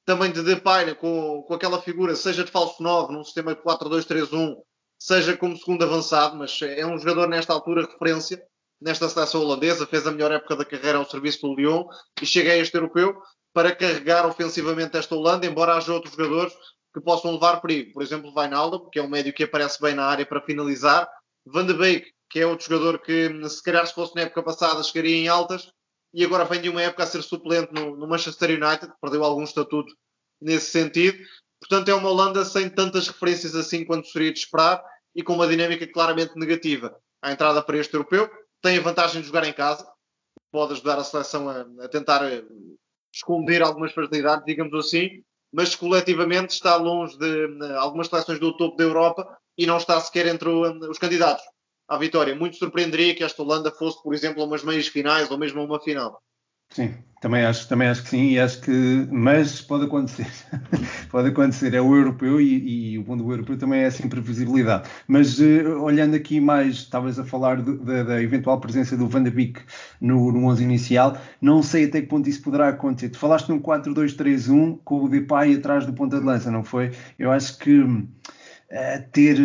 também 0.05 0.31
de 0.31 0.43
Depay 0.43 0.93
com, 0.95 1.43
com 1.43 1.53
aquela 1.53 1.81
figura, 1.81 2.15
seja 2.15 2.43
de 2.43 2.51
falso 2.51 2.83
9 2.83 3.13
num 3.13 3.23
sistema 3.23 3.55
de 3.55 3.61
4-2-3-1, 3.61 4.55
seja 4.99 5.37
como 5.37 5.57
segundo 5.57 5.83
avançado, 5.83 6.35
mas 6.35 6.59
é 6.61 6.85
um 6.85 6.97
jogador 6.97 7.27
nesta 7.27 7.53
altura 7.53 7.85
referência 7.85 8.41
nesta 8.81 9.07
seleção 9.09 9.41
holandesa, 9.41 9.87
fez 9.87 10.05
a 10.05 10.11
melhor 10.11 10.31
época 10.31 10.55
da 10.55 10.65
carreira 10.65 10.97
ao 10.97 11.09
serviço 11.09 11.41
do 11.41 11.55
Lyon 11.55 11.85
e 12.21 12.25
chega 12.25 12.51
a 12.51 12.57
este 12.57 12.75
europeu 12.75 13.19
para 13.53 13.75
carregar 13.75 14.25
ofensivamente 14.25 14.97
esta 14.97 15.15
Holanda, 15.15 15.45
embora 15.45 15.75
haja 15.75 15.93
outros 15.93 16.13
jogadores 16.13 16.53
que 16.93 17.01
possam 17.01 17.31
levar 17.31 17.61
perigo. 17.61 17.93
Por 17.93 18.03
exemplo, 18.03 18.33
Wijnaldum, 18.35 18.89
que 18.89 18.99
é 18.99 19.01
um 19.01 19.07
médio 19.07 19.33
que 19.33 19.43
aparece 19.43 19.81
bem 19.81 19.95
na 19.95 20.05
área 20.05 20.25
para 20.25 20.41
finalizar. 20.41 21.09
Van 21.45 21.65
de 21.65 21.73
Beek, 21.73 22.11
que 22.29 22.39
é 22.39 22.45
outro 22.45 22.67
jogador 22.67 22.99
que, 22.99 23.49
se 23.49 23.63
calhar, 23.63 23.87
se 23.87 23.93
fosse 23.93 24.13
na 24.15 24.23
época 24.23 24.43
passada, 24.43 24.83
chegaria 24.83 25.15
em 25.15 25.27
altas. 25.27 25.71
E 26.13 26.23
agora 26.23 26.45
vem 26.45 26.61
de 26.61 26.69
uma 26.69 26.81
época 26.81 27.03
a 27.03 27.07
ser 27.07 27.21
suplente 27.21 27.73
no, 27.73 27.95
no 27.95 28.07
Manchester 28.07 28.49
United, 28.49 28.91
perdeu 29.01 29.23
algum 29.23 29.43
estatuto 29.43 29.93
nesse 30.41 30.71
sentido. 30.71 31.17
Portanto, 31.67 31.89
é 31.89 31.95
uma 31.95 32.09
Holanda 32.09 32.45
sem 32.45 32.69
tantas 32.69 33.07
referências 33.07 33.55
assim 33.55 33.83
quanto 33.83 34.07
seria 34.07 34.31
de 34.31 34.39
esperar 34.39 34.83
e 35.15 35.23
com 35.23 35.33
uma 35.33 35.47
dinâmica 35.47 35.87
claramente 35.87 36.37
negativa. 36.37 36.95
A 37.21 37.31
entrada 37.31 37.61
para 37.61 37.77
este 37.77 37.93
europeu 37.93 38.29
tem 38.61 38.77
a 38.77 38.81
vantagem 38.81 39.21
de 39.21 39.27
jogar 39.27 39.45
em 39.45 39.53
casa, 39.53 39.87
pode 40.51 40.73
ajudar 40.73 40.99
a 40.99 41.03
seleção 41.03 41.49
a, 41.49 41.65
a 41.83 41.87
tentar 41.87 42.23
eh, 42.23 42.43
esconder 43.11 43.63
algumas 43.63 43.93
fragilidades, 43.93 44.45
digamos 44.45 44.73
assim, 44.75 45.23
mas 45.51 45.73
coletivamente 45.73 46.53
está 46.53 46.75
longe 46.75 47.17
de 47.17 47.47
algumas 47.77 48.07
seleções 48.07 48.39
do 48.39 48.55
topo 48.55 48.77
da 48.77 48.83
Europa 48.83 49.37
e 49.57 49.65
não 49.65 49.77
está 49.77 49.99
sequer 49.99 50.27
entre 50.27 50.49
os 50.49 50.99
candidatos 50.99 51.43
à 51.87 51.97
vitória. 51.97 52.35
Muito 52.35 52.57
surpreenderia 52.57 53.15
que 53.15 53.23
esta 53.23 53.41
Holanda 53.41 53.71
fosse, 53.71 54.01
por 54.03 54.13
exemplo, 54.13 54.43
a 54.43 54.45
umas 54.45 54.63
meias 54.63 54.87
finais 54.87 55.31
ou 55.31 55.37
mesmo 55.37 55.61
a 55.61 55.63
uma 55.63 55.79
final. 55.79 56.21
Sim, 56.75 56.93
também 57.21 57.45
acho, 57.45 57.69
também 57.69 57.87
acho 57.87 58.03
que 58.03 58.09
sim, 58.09 58.31
e 58.31 58.37
acho 58.37 58.59
que, 58.59 59.07
mas 59.09 59.61
pode 59.61 59.85
acontecer, 59.85 60.27
pode 61.09 61.29
acontecer, 61.29 61.73
é 61.73 61.79
o 61.79 61.95
europeu 61.95 62.41
e, 62.41 62.95
e, 62.95 62.99
o 62.99 63.03
bom 63.03 63.15
do 63.15 63.31
europeu 63.31 63.57
também 63.57 63.79
é 63.79 63.83
essa 63.85 64.05
imprevisibilidade. 64.05 64.89
Mas 65.07 65.39
uh, 65.39 65.81
olhando 65.81 66.17
aqui 66.17 66.41
mais, 66.41 66.83
talvez 66.83 67.17
a 67.17 67.23
falar 67.23 67.61
da, 67.61 68.03
da, 68.03 68.21
eventual 68.21 68.59
presença 68.59 68.97
do 68.97 69.07
Van 69.07 69.23
de 69.23 69.31
Beek 69.31 69.61
no, 70.01 70.33
no 70.33 70.45
11 70.47 70.65
inicial, 70.65 71.17
não 71.39 71.63
sei 71.63 71.85
até 71.85 72.01
que 72.01 72.07
ponto 72.07 72.27
isso 72.27 72.41
poderá 72.41 72.67
acontecer. 72.67 73.07
Tu 73.07 73.19
falaste 73.19 73.47
num 73.47 73.61
4-2-3-1 73.61 74.79
com 74.83 75.05
o 75.05 75.07
Depay 75.07 75.55
atrás 75.55 75.85
do 75.85 75.93
ponta 75.93 76.19
de 76.19 76.25
lança, 76.25 76.51
não 76.51 76.61
foi? 76.65 76.91
Eu 77.17 77.31
acho 77.31 77.57
que 77.57 77.85
Uh, 78.71 79.11
ter, 79.11 79.37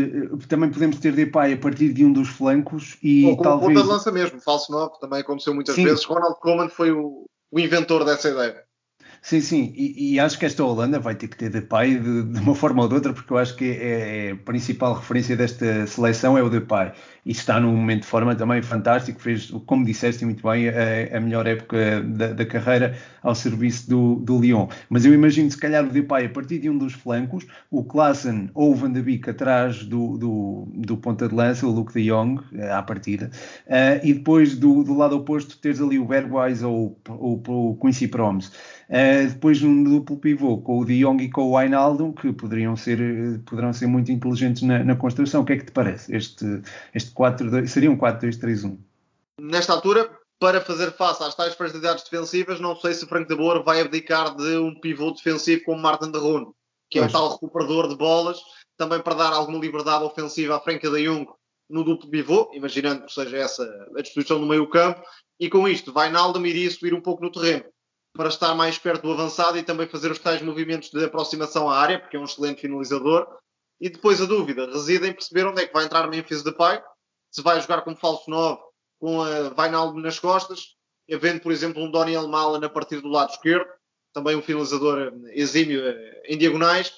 também 0.48 0.70
podemos 0.70 0.98
ter 0.98 1.12
Depay 1.12 1.52
a 1.52 1.56
partir 1.58 1.92
de 1.92 2.04
um 2.04 2.12
dos 2.12 2.28
flancos 2.28 2.96
e 3.02 3.26
Ou 3.26 3.36
com 3.36 3.42
talvez... 3.42 3.74
ponta 3.74 3.82
de 3.82 3.92
lança 3.92 4.10
mesmo, 4.10 4.40
falso 4.40 4.72
9, 4.72 4.98
também 4.98 5.20
aconteceu 5.20 5.54
muitas 5.54 5.74
Sim. 5.74 5.84
vezes. 5.84 6.04
Ronald 6.04 6.36
Koeman 6.40 6.70
foi 6.70 6.90
o, 6.90 7.26
o 7.50 7.60
inventor 7.60 8.04
dessa 8.04 8.30
ideia. 8.30 8.64
Sim, 9.22 9.40
sim, 9.42 9.72
e, 9.76 10.14
e, 10.14 10.20
acho 10.20 10.38
que 10.38 10.46
esta 10.46 10.64
Holanda 10.64 10.98
vai 10.98 11.14
ter 11.14 11.28
que 11.28 11.36
ter 11.36 11.50
Depay 11.50 11.98
de, 11.98 12.22
de 12.22 12.40
uma 12.40 12.54
forma 12.54 12.82
ou 12.82 12.88
de 12.88 12.94
outra, 12.94 13.12
porque 13.12 13.30
eu 13.30 13.36
acho 13.36 13.54
que 13.54 13.66
é, 13.66 14.28
é, 14.28 14.32
a 14.32 14.36
principal 14.36 14.94
referência 14.94 15.36
desta 15.36 15.86
seleção 15.86 16.38
é 16.38 16.42
o 16.42 16.48
Depay, 16.48 16.92
e 17.26 17.30
está 17.30 17.60
num 17.60 17.76
momento 17.76 18.00
de 18.00 18.06
forma 18.06 18.34
também 18.34 18.62
fantástico, 18.62 19.20
fez, 19.20 19.50
como 19.66 19.84
disseste 19.84 20.24
muito 20.24 20.42
bem, 20.42 20.70
a, 20.70 21.18
a 21.18 21.20
melhor 21.20 21.46
época 21.46 22.02
da, 22.02 22.32
da, 22.32 22.46
carreira 22.46 22.96
ao 23.22 23.34
serviço 23.34 23.90
do, 23.90 24.16
do 24.16 24.40
Lyon. 24.40 24.68
Mas 24.88 25.04
eu 25.04 25.12
imagino, 25.12 25.50
se 25.50 25.58
calhar, 25.58 25.84
o 25.84 25.90
Depay 25.90 26.24
a 26.24 26.30
partir 26.30 26.58
de 26.58 26.70
um 26.70 26.78
dos 26.78 26.94
flancos, 26.94 27.46
o 27.70 27.84
Klassen 27.84 28.50
ou 28.54 28.72
o 28.72 28.74
Van 28.74 28.90
de 28.90 29.02
Beek 29.02 29.28
atrás 29.28 29.84
do, 29.84 30.16
do, 30.16 30.68
do 30.74 30.96
ponta 30.96 31.28
de 31.28 31.34
lança, 31.34 31.66
o 31.66 31.70
Luke 31.70 31.92
de 31.92 32.08
Jong, 32.08 32.40
eh, 32.54 32.72
à 32.72 32.82
partida, 32.82 33.30
uh, 33.66 34.00
e 34.02 34.14
depois 34.14 34.56
do, 34.56 34.82
do 34.82 34.96
lado 34.96 35.14
oposto 35.14 35.58
teres 35.58 35.80
ali 35.80 35.98
o 35.98 36.06
Bergwijn 36.06 36.64
ou, 36.64 36.98
ou, 37.06 37.42
ou 37.46 37.70
o 37.72 37.76
Quincy 37.76 38.08
Promes. 38.08 38.50
Uh, 38.90 39.28
depois 39.28 39.62
um 39.62 39.84
duplo 39.84 40.16
pivô 40.16 40.58
com 40.58 40.80
o 40.80 40.84
De 40.84 40.98
Jong 40.98 41.22
e 41.22 41.30
com 41.30 41.42
o 41.42 41.56
Wijnaldum, 41.56 42.12
que 42.12 42.32
poderiam 42.32 42.74
ser, 42.76 42.98
poderão 43.46 43.72
ser 43.72 43.86
muito 43.86 44.10
inteligentes 44.10 44.62
na, 44.62 44.82
na, 44.82 44.96
construção. 44.96 45.42
O 45.42 45.44
que 45.44 45.52
é 45.52 45.58
que 45.58 45.66
te 45.66 45.70
parece? 45.70 46.12
Este, 46.12 46.44
este 46.92 47.12
4, 47.12 47.68
seria 47.68 47.88
um 47.88 47.96
4-2-3-1? 47.96 48.76
Nesta 49.40 49.74
altura, 49.74 50.10
para 50.40 50.60
fazer 50.60 50.90
face 50.90 51.22
às 51.22 51.36
tais 51.36 51.54
fragilidades 51.54 52.02
defensivas, 52.02 52.58
não 52.58 52.74
sei 52.74 52.92
se 52.92 53.06
Frank 53.06 53.28
de 53.28 53.36
Boer 53.36 53.62
vai 53.62 53.80
abdicar 53.80 54.34
de 54.34 54.56
um 54.56 54.74
pivô 54.80 55.12
defensivo 55.12 55.62
como 55.62 55.80
Martin 55.80 56.10
de 56.10 56.18
Roon, 56.18 56.50
que 56.90 56.98
é 56.98 57.04
o 57.04 57.08
tal 57.08 57.30
recuperador 57.30 57.86
de 57.86 57.94
bolas, 57.94 58.40
também 58.76 59.00
para 59.00 59.14
dar 59.14 59.32
alguma 59.32 59.60
liberdade 59.60 60.02
ofensiva 60.02 60.56
à 60.56 60.60
Frank 60.60 60.80
de 60.80 61.04
Jong 61.04 61.28
no 61.68 61.84
duplo 61.84 62.10
pivô, 62.10 62.50
imaginando 62.52 63.06
que 63.06 63.12
seja 63.12 63.36
essa 63.36 63.62
a 63.96 64.02
disposição 64.02 64.40
no 64.40 64.48
meio 64.48 64.68
campo, 64.68 65.00
e 65.38 65.48
com 65.48 65.68
isto, 65.68 65.96
Wijnaldum 65.96 66.44
iria 66.44 66.68
subir 66.68 66.92
um 66.92 67.00
pouco 67.00 67.22
no 67.22 67.30
terreno 67.30 67.64
para 68.12 68.28
estar 68.28 68.54
mais 68.54 68.78
perto 68.78 69.02
do 69.02 69.12
avançado 69.12 69.56
e 69.56 69.62
também 69.62 69.88
fazer 69.88 70.10
os 70.10 70.18
tais 70.18 70.42
movimentos 70.42 70.90
de 70.90 71.04
aproximação 71.04 71.70
à 71.70 71.78
área, 71.78 71.98
porque 71.98 72.16
é 72.16 72.20
um 72.20 72.24
excelente 72.24 72.60
finalizador. 72.60 73.26
E 73.80 73.88
depois 73.88 74.20
a 74.20 74.26
dúvida 74.26 74.66
reside 74.66 75.06
em 75.06 75.12
perceber 75.12 75.46
onde 75.46 75.62
é 75.62 75.66
que 75.66 75.72
vai 75.72 75.84
entrar 75.84 76.08
Memphis 76.08 76.42
Depay, 76.42 76.82
se 77.30 77.42
vai 77.42 77.60
jogar 77.60 77.82
como 77.82 77.96
falso 77.96 78.28
9 78.28 78.60
com 78.98 79.22
a 79.22 79.48
Vainaldo 79.50 79.98
nas 80.00 80.18
costas, 80.18 80.76
havendo, 81.10 81.40
por 81.40 81.52
exemplo, 81.52 81.82
um 81.82 81.90
Daniel 81.90 82.28
Mala 82.28 82.64
a 82.64 82.68
partir 82.68 83.00
do 83.00 83.08
lado 83.08 83.30
esquerdo, 83.30 83.66
também 84.12 84.36
um 84.36 84.42
finalizador 84.42 85.12
exímio 85.30 85.86
eh, 85.86 86.22
em 86.26 86.36
diagonais. 86.36 86.92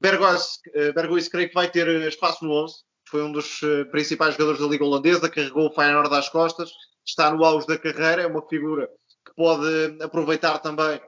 Bergois, 0.00 0.58
eh, 0.74 0.92
Bergois 0.92 1.28
creio 1.28 1.48
que 1.48 1.54
vai 1.54 1.70
ter 1.70 1.86
espaço 2.08 2.44
no 2.44 2.52
11, 2.52 2.74
foi 3.08 3.22
um 3.22 3.32
dos 3.32 3.62
eh, 3.62 3.84
principais 3.86 4.34
jogadores 4.34 4.60
da 4.60 4.66
Liga 4.66 4.84
Holandesa, 4.84 5.28
carregou 5.28 5.68
o 5.68 5.74
Feyenoord 5.74 6.14
às 6.14 6.28
costas, 6.28 6.70
está 7.04 7.30
no 7.30 7.44
auge 7.44 7.66
da 7.66 7.76
carreira, 7.78 8.22
é 8.22 8.26
uma 8.26 8.46
figura 8.48 8.88
que 9.26 9.34
pode 9.34 10.02
aproveitar 10.02 10.58
também 10.58 11.00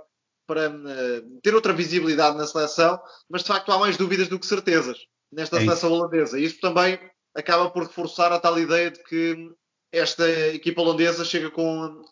para 0.46 0.70
uh, 0.70 1.40
ter 1.42 1.54
outra 1.54 1.72
visibilidade 1.72 2.36
na 2.36 2.46
seleção, 2.46 3.00
mas 3.28 3.42
de 3.42 3.48
facto 3.48 3.70
há 3.72 3.78
mais 3.78 3.96
dúvidas 3.96 4.28
do 4.28 4.38
que 4.38 4.46
certezas 4.46 4.98
nesta 5.32 5.56
é 5.56 5.60
seleção 5.60 5.90
isso. 5.90 5.98
holandesa. 5.98 6.38
E 6.38 6.44
isso 6.44 6.60
também 6.60 6.98
acaba 7.34 7.70
por 7.70 7.84
reforçar 7.84 8.32
a 8.32 8.38
tal 8.38 8.58
ideia 8.58 8.90
de 8.90 9.02
que 9.02 9.50
esta 9.92 10.28
equipa 10.48 10.82
holandesa 10.82 11.24
chega 11.24 11.50
com 11.50 12.02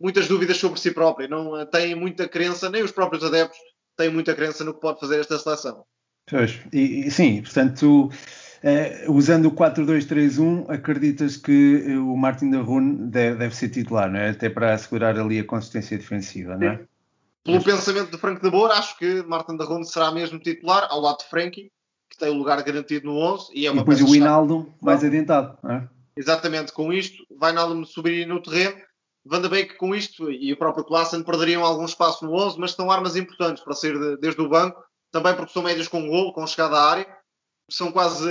muitas 0.00 0.26
dúvidas 0.26 0.56
sobre 0.56 0.80
si 0.80 0.90
própria, 0.90 1.28
não 1.28 1.52
uh, 1.52 1.66
tem 1.66 1.94
muita 1.94 2.28
crença, 2.28 2.68
nem 2.68 2.82
os 2.82 2.92
próprios 2.92 3.22
adeptos 3.22 3.58
têm 3.96 4.10
muita 4.10 4.34
crença 4.34 4.64
no 4.64 4.74
que 4.74 4.80
pode 4.80 4.98
fazer 4.98 5.20
esta 5.20 5.38
seleção. 5.38 5.84
Pois, 6.28 6.58
e, 6.72 7.06
e 7.06 7.10
sim, 7.10 7.42
portanto, 7.42 8.10
Uh, 8.64 9.12
usando 9.12 9.48
o 9.48 9.50
4-2-3-1, 9.50 10.70
acreditas 10.70 11.36
que 11.36 11.84
eh, 11.86 11.98
o 11.98 12.16
Martin 12.16 12.48
da 12.48 12.62
Rune 12.62 13.10
deve, 13.10 13.36
deve, 13.36 13.54
ser 13.54 13.68
titular, 13.68 14.10
não 14.10 14.18
é? 14.18 14.30
Até 14.30 14.48
para 14.48 14.72
assegurar 14.72 15.18
ali 15.18 15.38
a 15.38 15.44
consistência 15.44 15.98
defensiva, 15.98 16.56
não 16.56 16.68
é? 16.68 16.76
Pelo 17.44 17.58
Mas... 17.58 17.64
pensamento 17.64 18.10
de 18.10 18.16
Frank 18.16 18.40
de 18.40 18.50
Boer, 18.50 18.72
acho 18.72 18.96
que 18.96 19.22
Martin 19.24 19.58
da 19.58 19.66
Rune 19.66 19.84
será 19.84 20.10
mesmo 20.10 20.38
titular, 20.38 20.88
ao 20.88 20.98
lado 20.98 21.18
de 21.18 21.26
Frankie, 21.26 21.70
que 22.08 22.16
tem 22.16 22.30
o 22.30 22.38
lugar 22.38 22.62
garantido 22.62 23.04
no 23.04 23.18
11. 23.18 23.50
E, 23.52 23.66
é 23.66 23.70
uma 23.70 23.82
e 23.82 23.84
depois 23.84 24.00
o 24.00 24.16
Hinaldo 24.16 24.72
mais 24.80 25.04
adiantado, 25.04 25.58
não 25.62 25.70
é? 25.70 25.88
Exatamente, 26.16 26.72
com 26.72 26.90
isto, 26.90 27.22
vai 27.38 27.50
Wijnaldum 27.50 27.84
subir 27.84 28.26
no 28.26 28.40
terreno. 28.40 28.76
Van 29.26 29.42
de 29.42 29.48
Beek 29.50 29.76
com 29.76 29.94
isto 29.94 30.30
e 30.30 30.50
o 30.54 30.56
próprio 30.56 30.84
Klassen 30.84 31.22
perderiam 31.22 31.62
algum 31.62 31.84
espaço 31.84 32.24
no 32.24 32.32
11, 32.32 32.58
mas 32.58 32.72
são 32.72 32.90
armas 32.90 33.14
importantes 33.14 33.62
para 33.62 33.74
sair 33.74 33.98
de, 33.98 34.16
desde 34.16 34.40
o 34.40 34.48
banco, 34.48 34.82
também 35.12 35.34
porque 35.34 35.52
são 35.52 35.62
médios 35.62 35.88
com 35.88 36.08
golo, 36.08 36.32
com 36.32 36.46
chegada 36.46 36.76
à 36.76 36.90
área 36.90 37.13
são 37.70 37.92
quase 37.92 38.28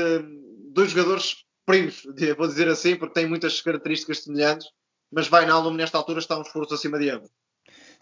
dois 0.71 0.91
jogadores 0.91 1.45
primos, 1.65 2.03
vou 2.37 2.47
dizer 2.47 2.67
assim, 2.67 2.95
porque 2.95 3.13
têm 3.13 3.27
muitas 3.27 3.61
características 3.61 4.23
semelhantes, 4.23 4.67
mas 5.11 5.27
vai 5.27 5.45
na 5.45 5.53
Alum 5.53 5.73
nesta 5.73 5.97
altura 5.97 6.19
está 6.19 6.37
um 6.37 6.41
esforço 6.41 6.73
acima 6.73 6.99
de 6.99 7.09
ambos. 7.09 7.29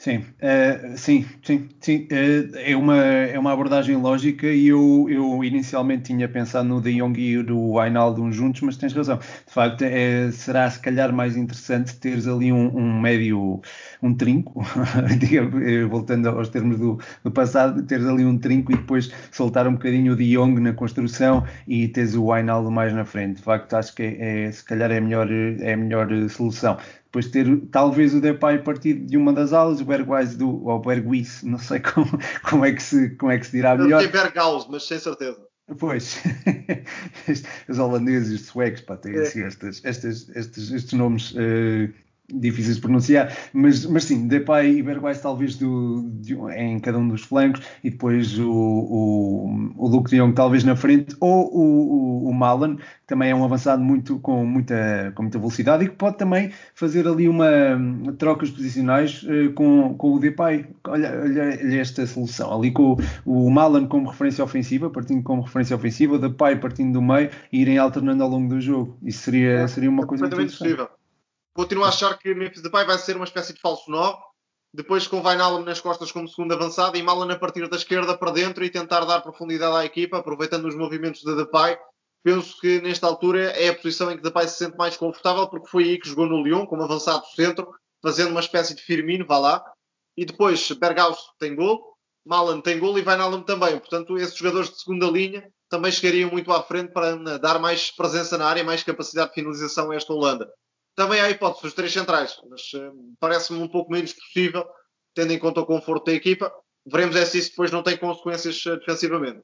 Sim, 0.02 0.26
uh, 0.42 0.98
sim, 0.98 1.24
sim, 1.44 1.70
sim. 1.80 2.08
Uh, 2.12 2.58
é, 2.58 2.76
uma, 2.76 2.98
é 2.98 3.38
uma 3.38 3.54
abordagem 3.54 3.96
lógica 3.96 4.48
e 4.48 4.68
eu, 4.70 5.06
eu 5.08 5.44
inicialmente 5.44 6.06
tinha 6.06 6.28
pensado 6.28 6.68
no 6.68 6.82
De 6.82 6.98
Jong 6.98 7.22
e 7.22 7.38
no 7.44 7.74
Wijnaldum 7.74 8.32
juntos, 8.32 8.62
mas 8.62 8.78
tens 8.78 8.94
razão. 8.94 9.18
De 9.20 9.54
facto, 9.54 9.84
é, 9.84 10.32
será 10.32 10.68
se 10.72 10.80
calhar 10.80 11.14
mais 11.14 11.38
interessante 11.38 11.96
teres 11.98 12.28
ali 12.28 12.52
um, 12.52 12.76
um 12.76 13.00
médio, 13.00 13.62
um 14.02 14.12
trinco, 14.16 14.64
eh, 15.64 15.86
voltando 15.86 16.30
aos 16.30 16.50
termos 16.50 16.80
do, 16.80 16.98
do, 17.24 17.30
passado, 17.30 17.84
teres 17.84 18.08
ali 18.08 18.26
um 18.26 18.40
trinco 18.40 18.72
e 18.72 18.78
depois 18.78 19.12
soltar 19.32 19.68
um 19.68 19.74
bocadinho 19.74 20.14
o 20.14 20.16
De 20.16 20.34
Jong 20.34 20.60
na 20.62 20.74
construção 20.74 21.46
e 21.68 21.88
teres 21.88 22.16
o 22.16 22.26
Wijnaldum 22.26 22.72
mais 22.72 22.92
na 22.92 23.06
frente. 23.06 23.36
De 23.36 23.44
facto, 23.44 23.76
acho 23.76 23.94
que 23.94 24.02
é, 24.02 24.46
é 24.48 24.52
se 24.52 24.64
calhar 24.66 24.90
é 24.92 24.98
a 24.98 25.02
melhor, 25.02 25.28
é 25.32 25.74
a 25.74 25.78
melhor 25.78 26.10
solução 26.28 26.76
depois 27.12 27.28
ter 27.28 27.46
talvez 27.70 28.14
o 28.14 28.22
Depay 28.22 28.60
partido 28.60 29.06
de 29.06 29.18
uma 29.18 29.34
das 29.34 29.52
aulas, 29.52 29.82
o 29.82 29.86
Bergwijn 29.86 30.38
do 30.38 30.66
ou 30.66 30.80
Bergwijn, 30.80 31.28
não 31.44 31.58
sei 31.58 31.82
como, 31.84 32.08
como, 32.50 32.64
é 32.64 32.72
que 32.72 32.82
se, 32.82 33.10
como 33.16 33.32
é 33.34 33.38
que 33.38 33.46
se 33.46 33.52
dirá 33.52 33.78
melhor. 33.78 34.02
Eu 34.02 34.10
Berghaus, 34.10 34.66
mas 34.70 34.88
sem 34.88 34.98
certeza. 34.98 35.38
Pois, 35.78 36.22
os 37.68 37.80
holandeses, 37.80 38.42
os 38.42 38.48
suecos, 38.48 38.82
pá, 38.82 38.96
têm 38.96 39.16
é. 39.16 39.22
assim 39.22 39.46
estes, 39.46 39.84
estes, 39.84 40.30
estes, 40.30 40.72
estes 40.72 40.94
nomes 40.94 41.32
uh, 41.32 41.94
difíceis 42.34 42.76
de 42.76 42.82
pronunciar, 42.82 43.36
mas, 43.54 43.86
mas 43.86 44.04
sim, 44.06 44.28
Depay 44.28 44.78
e 44.78 44.84
Bergwijn 44.84 45.18
talvez 45.22 45.56
do, 45.56 46.10
de, 46.22 46.36
em 46.56 46.80
cada 46.80 46.98
um 46.98 47.08
dos 47.08 47.24
flancos 47.24 47.62
e 47.84 47.90
depois 47.90 48.38
o, 48.40 48.52
o, 48.52 49.74
o 49.78 49.88
Luke 49.88 50.10
de 50.10 50.18
Jong 50.18 50.34
talvez 50.34 50.64
na 50.64 50.76
frente 50.76 51.16
ou 51.20 51.50
o, 51.54 52.26
o, 52.26 52.30
o 52.30 52.34
Malan, 52.34 52.76
que 52.76 53.08
também 53.08 53.32
é 53.32 53.36
um 53.36 53.44
avançado 53.44 53.82
muito, 53.82 54.20
com, 54.20 54.46
muita, 54.46 55.12
com 55.16 55.24
muita 55.24 55.38
velocidade 55.38 55.86
e 55.86 55.90
que 55.90 55.96
pode 55.96 56.18
também 56.18 56.52
fazer 56.74 57.08
ali 57.08 57.28
uma 57.28 57.50
trocas 58.18 58.50
posicionais 58.50 59.24
uh, 59.24 59.52
com, 59.54 59.96
com 59.96 60.14
o 60.14 60.20
Depay. 60.20 60.66
Olha, 60.88 61.22
olha, 61.22 61.42
esta 61.80 62.06
solução, 62.06 62.54
ali 62.54 62.72
com 62.72 62.98
o, 63.26 63.48
o 63.48 63.52
Malan 63.52 63.88
como 63.88 64.10
referência 64.10 64.44
ofensiva, 64.44 64.90
partindo 64.90 65.24
como 65.24 65.42
referência 65.42 65.76
ofensiva, 65.76 66.16
o 66.16 66.20
Depay 66.20 66.56
partindo 66.56 66.94
do 66.94 67.02
meio 67.02 67.30
e 67.52 67.62
irem 67.62 67.78
alternando 67.78 68.24
ao 68.24 68.30
longo 68.30 68.50
do 68.50 68.62
jogo. 68.62 68.98
Isso 69.04 69.24
seria, 69.24 69.60
é, 69.60 69.68
seria 69.68 69.90
uma 69.90 70.06
coisa 70.06 70.26
interessante. 70.28 70.58
possível. 70.58 71.01
Continuo 71.54 71.84
a 71.84 71.90
achar 71.90 72.18
que 72.18 72.34
Memphis 72.34 72.62
Depay 72.62 72.86
vai 72.86 72.98
ser 72.98 73.16
uma 73.16 73.26
espécie 73.26 73.54
de 73.54 73.60
falso 73.60 73.92
9, 73.92 74.18
depois 74.74 75.06
com 75.06 75.20
o 75.20 75.22
Vainaldum 75.22 75.64
nas 75.64 75.82
costas 75.82 76.10
como 76.10 76.28
segundo 76.28 76.54
avançado 76.54 76.98
e 76.98 77.04
Malan 77.04 77.34
a 77.34 77.38
partir 77.38 77.68
da 77.68 77.76
esquerda 77.76 78.18
para 78.18 78.32
dentro 78.32 78.64
e 78.64 78.70
tentar 78.70 79.04
dar 79.04 79.20
profundidade 79.20 79.76
à 79.76 79.84
equipa, 79.84 80.18
aproveitando 80.18 80.66
os 80.66 80.76
movimentos 80.76 81.22
de 81.22 81.36
Depay. 81.36 81.78
Penso 82.24 82.58
que 82.62 82.80
nesta 82.80 83.06
altura 83.06 83.52
é 83.52 83.68
a 83.68 83.76
posição 83.76 84.10
em 84.10 84.16
que 84.16 84.24
Depay 84.24 84.48
se 84.48 84.60
sente 84.60 84.78
mais 84.78 84.96
confortável, 84.96 85.48
porque 85.50 85.68
foi 85.68 85.84
aí 85.84 86.00
que 86.00 86.08
jogou 86.08 86.26
no 86.26 86.42
Lyon, 86.42 86.66
como 86.66 86.84
avançado 86.84 87.26
centro, 87.36 87.68
fazendo 88.02 88.32
uma 88.32 88.40
espécie 88.40 88.74
de 88.74 88.82
Firmino, 88.82 89.26
vá 89.26 89.38
lá. 89.38 89.66
E 90.16 90.26
depois 90.26 90.72
Berghaus 90.72 91.20
tem 91.38 91.54
gol, 91.54 91.98
Malan 92.26 92.62
tem 92.62 92.80
gol 92.80 92.98
e 92.98 93.02
Vainaldum 93.02 93.42
também. 93.42 93.78
Portanto, 93.78 94.18
esses 94.18 94.36
jogadores 94.36 94.70
de 94.70 94.80
segunda 94.80 95.08
linha 95.08 95.52
também 95.68 95.92
chegariam 95.92 96.30
muito 96.30 96.52
à 96.52 96.64
frente 96.64 96.94
para 96.94 97.16
dar 97.40 97.60
mais 97.60 97.92
presença 97.92 98.38
na 98.38 98.46
área, 98.46 98.64
mais 98.64 98.84
capacidade 98.84 99.30
de 99.30 99.36
finalização 99.36 99.92
a 99.92 99.96
esta 99.96 100.14
Holanda. 100.14 100.48
Também 100.96 101.20
há 101.22 101.30
hipótese 101.30 101.64
dos 101.64 101.74
três 101.74 101.94
centrais, 101.94 102.36
mas 102.50 102.62
uh, 102.74 102.94
parece-me 103.20 103.60
um 103.60 103.68
pouco 103.68 103.92
menos 103.92 104.14
possível, 104.14 104.66
tendo 105.14 105.32
em 105.32 105.40
conta 105.40 105.62
o 105.62 105.66
conforto 105.66 106.06
da 106.06 106.14
equipa. 106.14 106.52
Veremos 106.86 107.16
é 107.16 107.26
se 107.26 107.38
isso 107.38 107.52
depois 107.52 107.72
não 107.72 107.84
tem 107.84 107.98
consequências 107.98 108.64
uh, 108.66 108.78
defensivamente. 108.78 109.42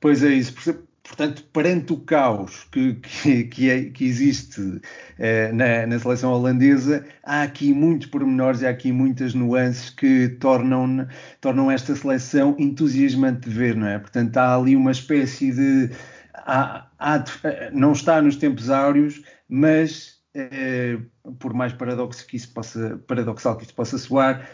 Pois 0.00 0.22
é 0.22 0.30
isso. 0.30 0.54
Portanto, 1.02 1.44
perante 1.52 1.92
o 1.92 2.00
caos 2.00 2.64
que, 2.70 2.94
que, 2.94 3.44
que, 3.44 3.70
é, 3.70 3.84
que 3.84 4.04
existe 4.04 4.80
eh, 5.18 5.50
na, 5.50 5.86
na, 5.86 5.98
seleção 5.98 6.32
holandesa, 6.32 7.04
há 7.24 7.42
aqui 7.42 7.72
muitos 7.72 8.06
pormenores 8.08 8.60
e 8.60 8.66
há 8.66 8.70
aqui 8.70 8.92
muitas 8.92 9.34
nuances 9.34 9.90
que 9.90 10.28
tornam, 10.40 11.08
tornam 11.40 11.70
esta 11.70 11.96
seleção 11.96 12.54
entusiasmante 12.58 13.48
de 13.48 13.54
ver, 13.54 13.76
não 13.76 13.86
é? 13.86 13.98
Portanto, 13.98 14.36
há 14.36 14.54
ali 14.54 14.76
uma 14.76 14.92
espécie 14.92 15.52
de. 15.52 15.90
Há, 16.34 16.86
há, 16.98 17.24
não 17.72 17.92
está 17.92 18.20
nos 18.20 18.36
tempos 18.36 18.70
áureos, 18.70 19.22
mas 19.48 20.19
eh, 20.34 20.98
por 21.38 21.52
mais 21.54 21.72
paradoxo 21.72 22.26
que 22.26 22.36
isso 22.36 22.52
possa, 22.52 23.00
paradoxal 23.06 23.56
que 23.56 23.64
isso 23.64 23.74
possa 23.74 23.98
soar, 23.98 24.46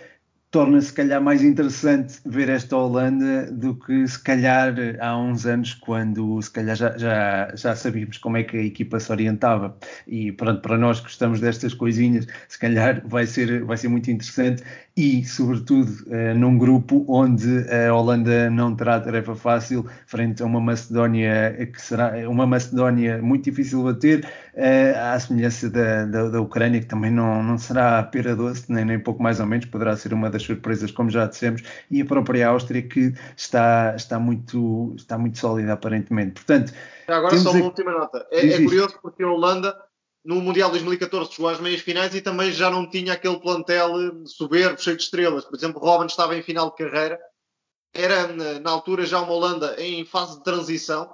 torna-se, 0.50 0.86
se 0.86 0.92
calhar, 0.94 1.20
mais 1.20 1.42
interessante 1.42 2.14
ver 2.24 2.48
esta 2.48 2.76
Holanda 2.76 3.50
do 3.52 3.74
que, 3.74 4.06
se 4.08 4.18
calhar, 4.22 4.74
há 5.00 5.18
uns 5.18 5.44
anos, 5.44 5.74
quando, 5.74 6.40
se 6.40 6.50
calhar, 6.50 6.74
já, 6.74 6.96
já, 6.96 7.52
já 7.54 7.76
sabíamos 7.76 8.16
como 8.18 8.38
é 8.38 8.42
que 8.42 8.56
a 8.56 8.62
equipa 8.62 8.98
se 8.98 9.10
orientava. 9.12 9.76
E, 10.06 10.32
pronto, 10.32 10.62
para 10.62 10.78
nós 10.78 10.98
que 10.98 11.06
gostamos 11.06 11.40
destas 11.40 11.74
coisinhas, 11.74 12.26
se 12.48 12.58
calhar 12.58 13.02
vai 13.06 13.26
ser, 13.26 13.64
vai 13.64 13.76
ser 13.76 13.88
muito 13.88 14.10
interessante 14.10 14.62
e, 14.96 15.22
sobretudo, 15.26 15.90
uh, 16.06 16.34
num 16.38 16.56
grupo 16.56 17.04
onde 17.06 17.66
a 17.70 17.92
Holanda 17.92 18.48
não 18.48 18.74
terá 18.74 18.98
tarefa 18.98 19.34
fácil 19.34 19.84
frente 20.06 20.42
a 20.42 20.46
uma 20.46 20.60
Macedónia 20.60 21.68
que 21.70 21.82
será 21.82 22.12
uma 22.30 22.46
Macedónia 22.46 23.20
muito 23.20 23.44
difícil 23.44 23.80
de 23.80 23.84
bater, 23.92 24.28
à 24.94 25.20
semelhança 25.20 25.68
da, 25.68 26.06
da, 26.06 26.28
da, 26.30 26.40
Ucrânia, 26.40 26.80
que 26.80 26.86
também 26.86 27.10
não, 27.10 27.42
não 27.42 27.58
será 27.58 28.02
pera 28.02 28.34
doce, 28.34 28.72
nem, 28.72 28.84
nem 28.84 28.98
pouco 28.98 29.22
mais 29.22 29.38
ou 29.38 29.46
menos, 29.46 29.66
poderá 29.66 29.96
ser 29.96 30.14
uma 30.14 30.30
das 30.30 30.42
surpresas, 30.42 30.90
como 30.90 31.10
já 31.10 31.26
dissemos, 31.26 31.62
e 31.90 32.00
a 32.00 32.04
própria 32.04 32.48
Áustria 32.48 32.82
que 32.82 33.12
está, 33.36 33.94
está, 33.94 34.18
muito, 34.18 34.94
está 34.96 35.18
muito 35.18 35.38
sólida 35.38 35.74
aparentemente. 35.74 36.32
Portanto, 36.32 36.72
agora 37.06 37.36
só 37.36 37.50
uma 37.50 37.60
a... 37.60 37.64
última 37.64 37.92
nota. 37.92 38.26
É, 38.30 38.46
é 38.46 38.62
curioso 38.62 38.98
porque 39.02 39.22
a 39.22 39.28
Holanda 39.28 39.76
no 40.26 40.40
Mundial 40.40 40.70
2014 40.70 41.32
chegou 41.32 41.48
às 41.48 41.60
meias 41.60 41.80
finais 41.80 42.12
e 42.14 42.20
também 42.20 42.50
já 42.50 42.68
não 42.68 42.88
tinha 42.90 43.12
aquele 43.12 43.38
plantel 43.38 43.92
soberbo, 44.26 44.80
cheio 44.80 44.96
de 44.96 45.04
estrelas. 45.04 45.44
Por 45.44 45.54
exemplo, 45.54 45.80
Robin 45.80 46.06
estava 46.06 46.36
em 46.36 46.42
final 46.42 46.70
de 46.70 46.76
carreira. 46.76 47.18
Era, 47.94 48.26
na 48.58 48.70
altura, 48.70 49.06
já 49.06 49.20
uma 49.20 49.32
Holanda 49.32 49.76
em 49.78 50.04
fase 50.04 50.38
de 50.38 50.44
transição, 50.44 51.08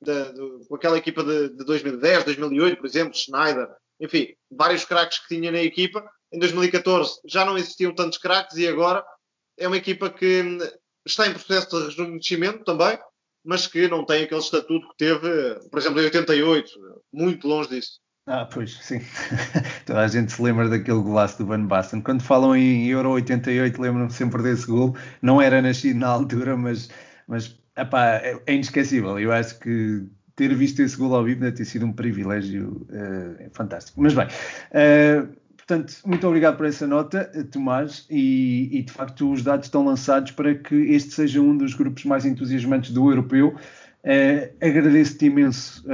de, 0.00 0.32
de, 0.32 0.68
com 0.68 0.76
aquela 0.76 0.98
equipa 0.98 1.22
de, 1.22 1.50
de 1.50 1.64
2010, 1.64 2.24
2008, 2.24 2.76
por 2.76 2.86
exemplo, 2.86 3.14
Schneider, 3.14 3.68
enfim, 4.00 4.28
vários 4.50 4.84
craques 4.84 5.18
que 5.18 5.34
tinha 5.34 5.50
na 5.50 5.60
equipa. 5.60 6.04
Em 6.32 6.38
2014 6.38 7.20
já 7.26 7.44
não 7.44 7.56
existiam 7.56 7.94
tantos 7.94 8.18
craques 8.18 8.56
e 8.56 8.68
agora 8.68 9.04
é 9.58 9.66
uma 9.66 9.76
equipa 9.76 10.10
que 10.10 10.58
está 11.06 11.26
em 11.26 11.32
processo 11.32 11.68
de 11.70 11.84
rejuvenescimento 11.84 12.64
também, 12.64 12.98
mas 13.44 13.66
que 13.66 13.88
não 13.88 14.04
tem 14.04 14.24
aquele 14.24 14.40
estatuto 14.40 14.88
que 14.90 14.96
teve, 14.96 15.54
por 15.70 15.78
exemplo, 15.78 16.00
em 16.00 16.04
88, 16.04 16.70
muito 17.12 17.48
longe 17.48 17.70
disso. 17.70 18.00
Ah, 18.26 18.44
pois, 18.44 18.78
sim. 18.82 19.00
Toda 19.86 20.00
a 20.00 20.08
gente 20.08 20.30
se 20.30 20.42
lembra 20.42 20.68
daquele 20.68 21.00
golaço 21.00 21.38
do 21.38 21.46
Van 21.46 21.64
Basten. 21.64 22.02
Quando 22.02 22.22
falam 22.22 22.54
em 22.54 22.86
Euro 22.88 23.12
88, 23.12 23.80
lembram-me 23.80 24.12
sempre 24.12 24.42
desse 24.42 24.66
gol. 24.66 24.94
Não 25.22 25.40
era 25.40 25.62
nascido 25.62 25.98
na 25.98 26.08
altura, 26.08 26.54
mas, 26.54 26.90
mas 27.26 27.58
epá, 27.78 28.16
é, 28.16 28.38
é 28.46 28.54
inesquecível. 28.54 29.18
Eu 29.18 29.32
acho 29.32 29.58
que 29.58 30.06
ter 30.38 30.54
visto 30.54 30.80
esse 30.80 30.96
gol 30.96 31.14
ao 31.14 31.24
vivo 31.24 31.40
deve 31.40 31.56
ter 31.56 31.64
sido 31.64 31.84
um 31.84 31.92
privilégio 31.92 32.86
uh, 32.90 33.50
fantástico. 33.52 34.00
Mas 34.00 34.14
bem, 34.14 34.26
uh, 34.26 35.28
portanto, 35.56 35.94
muito 36.06 36.26
obrigado 36.28 36.56
por 36.56 36.64
essa 36.64 36.86
nota, 36.86 37.24
Tomás, 37.50 38.06
e, 38.08 38.68
e, 38.78 38.82
de 38.82 38.92
facto 38.92 39.32
os 39.32 39.42
dados 39.42 39.66
estão 39.66 39.84
lançados 39.84 40.30
para 40.30 40.54
que 40.54 40.74
este 40.74 41.12
seja 41.12 41.40
um 41.40 41.56
dos 41.56 41.74
grupos 41.74 42.04
mais 42.04 42.24
entusiasmantes 42.24 42.92
do 42.92 43.10
europeu. 43.10 43.56
Uh, 44.04 44.54
Agradeço-te 44.64 45.26
imenso 45.26 45.84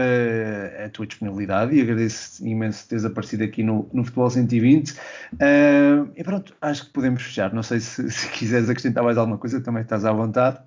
a 0.84 0.88
tua 0.90 1.06
disponibilidade 1.06 1.74
e 1.74 1.80
agradeço 1.80 2.46
imenso 2.46 2.86
teres 2.86 3.04
aparecido 3.06 3.44
aqui 3.44 3.62
no, 3.62 3.88
no 3.94 4.04
Futebol 4.04 4.28
120. 4.28 4.90
Uh, 4.90 4.96
eh, 5.40 6.04
e 6.16 6.22
pronto, 6.22 6.54
acho 6.60 6.84
que 6.84 6.92
podemos 6.92 7.22
fechar. 7.22 7.52
Não 7.54 7.62
sei 7.62 7.80
se, 7.80 8.10
se 8.10 8.28
quiseres 8.28 8.68
acrescentar 8.68 9.02
mais 9.02 9.16
alguma 9.16 9.38
coisa, 9.38 9.58
também 9.58 9.82
estás 9.82 10.04
à 10.04 10.12
vontade. 10.12 10.58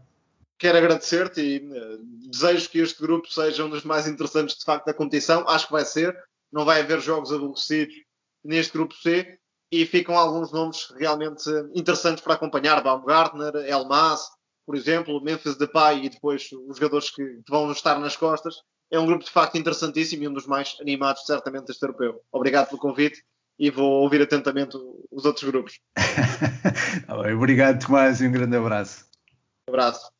Quero 0.60 0.78
agradecer-te 0.78 1.42
e 1.42 2.30
desejo 2.30 2.70
que 2.70 2.80
este 2.80 3.02
grupo 3.02 3.32
seja 3.32 3.64
um 3.64 3.70
dos 3.70 3.84
mais 3.84 4.08
interessantes 4.08 4.58
de 4.58 4.64
facto 4.66 4.86
da 4.86 4.94
competição. 4.94 5.48
Acho 5.48 5.68
que 5.68 5.74
vai 5.74 5.86
ser. 5.86 6.18
Não 6.52 6.66
vai 6.66 6.82
haver 6.82 7.00
jogos 7.00 7.32
aborrecidos 7.32 7.94
neste 8.44 8.74
grupo 8.74 8.96
C 8.96 9.38
e 9.72 9.86
ficam 9.86 10.18
alguns 10.18 10.52
nomes 10.52 10.88
realmente 10.98 11.44
interessantes 11.76 12.24
para 12.24 12.34
acompanhar. 12.34 12.82
Baumgartner, 12.82 13.56
Elmas, 13.68 14.22
por 14.66 14.76
exemplo, 14.76 15.22
Memphis 15.22 15.58
Depay 15.58 16.06
e 16.06 16.10
depois 16.10 16.50
os 16.52 16.78
jogadores 16.78 17.12
que 17.12 17.40
vão 17.48 17.72
estar 17.72 18.00
nas 18.00 18.16
costas. 18.16 18.56
É 18.90 18.98
um 18.98 19.06
grupo 19.06 19.26
de 19.26 19.32
facto 19.32 19.58
interessantíssimo 19.58 20.24
e 20.24 20.28
um 20.28 20.34
dos 20.34 20.48
mais 20.48 20.78
animados, 20.80 21.26
certamente, 21.26 21.68
deste 21.68 21.84
europeu. 21.84 22.22
Obrigado 22.32 22.68
pelo 22.68 22.80
convite 22.80 23.22
e 23.60 23.70
vou 23.70 24.04
ouvir 24.04 24.22
atentamente 24.22 24.78
os 25.12 25.26
outros 25.26 25.44
grupos. 25.44 25.80
Obrigado, 27.36 27.86
Tomás, 27.86 28.22
e 28.22 28.28
um 28.28 28.32
grande 28.32 28.56
abraço. 28.56 29.06
Um 29.68 29.74
abraço. 29.74 30.17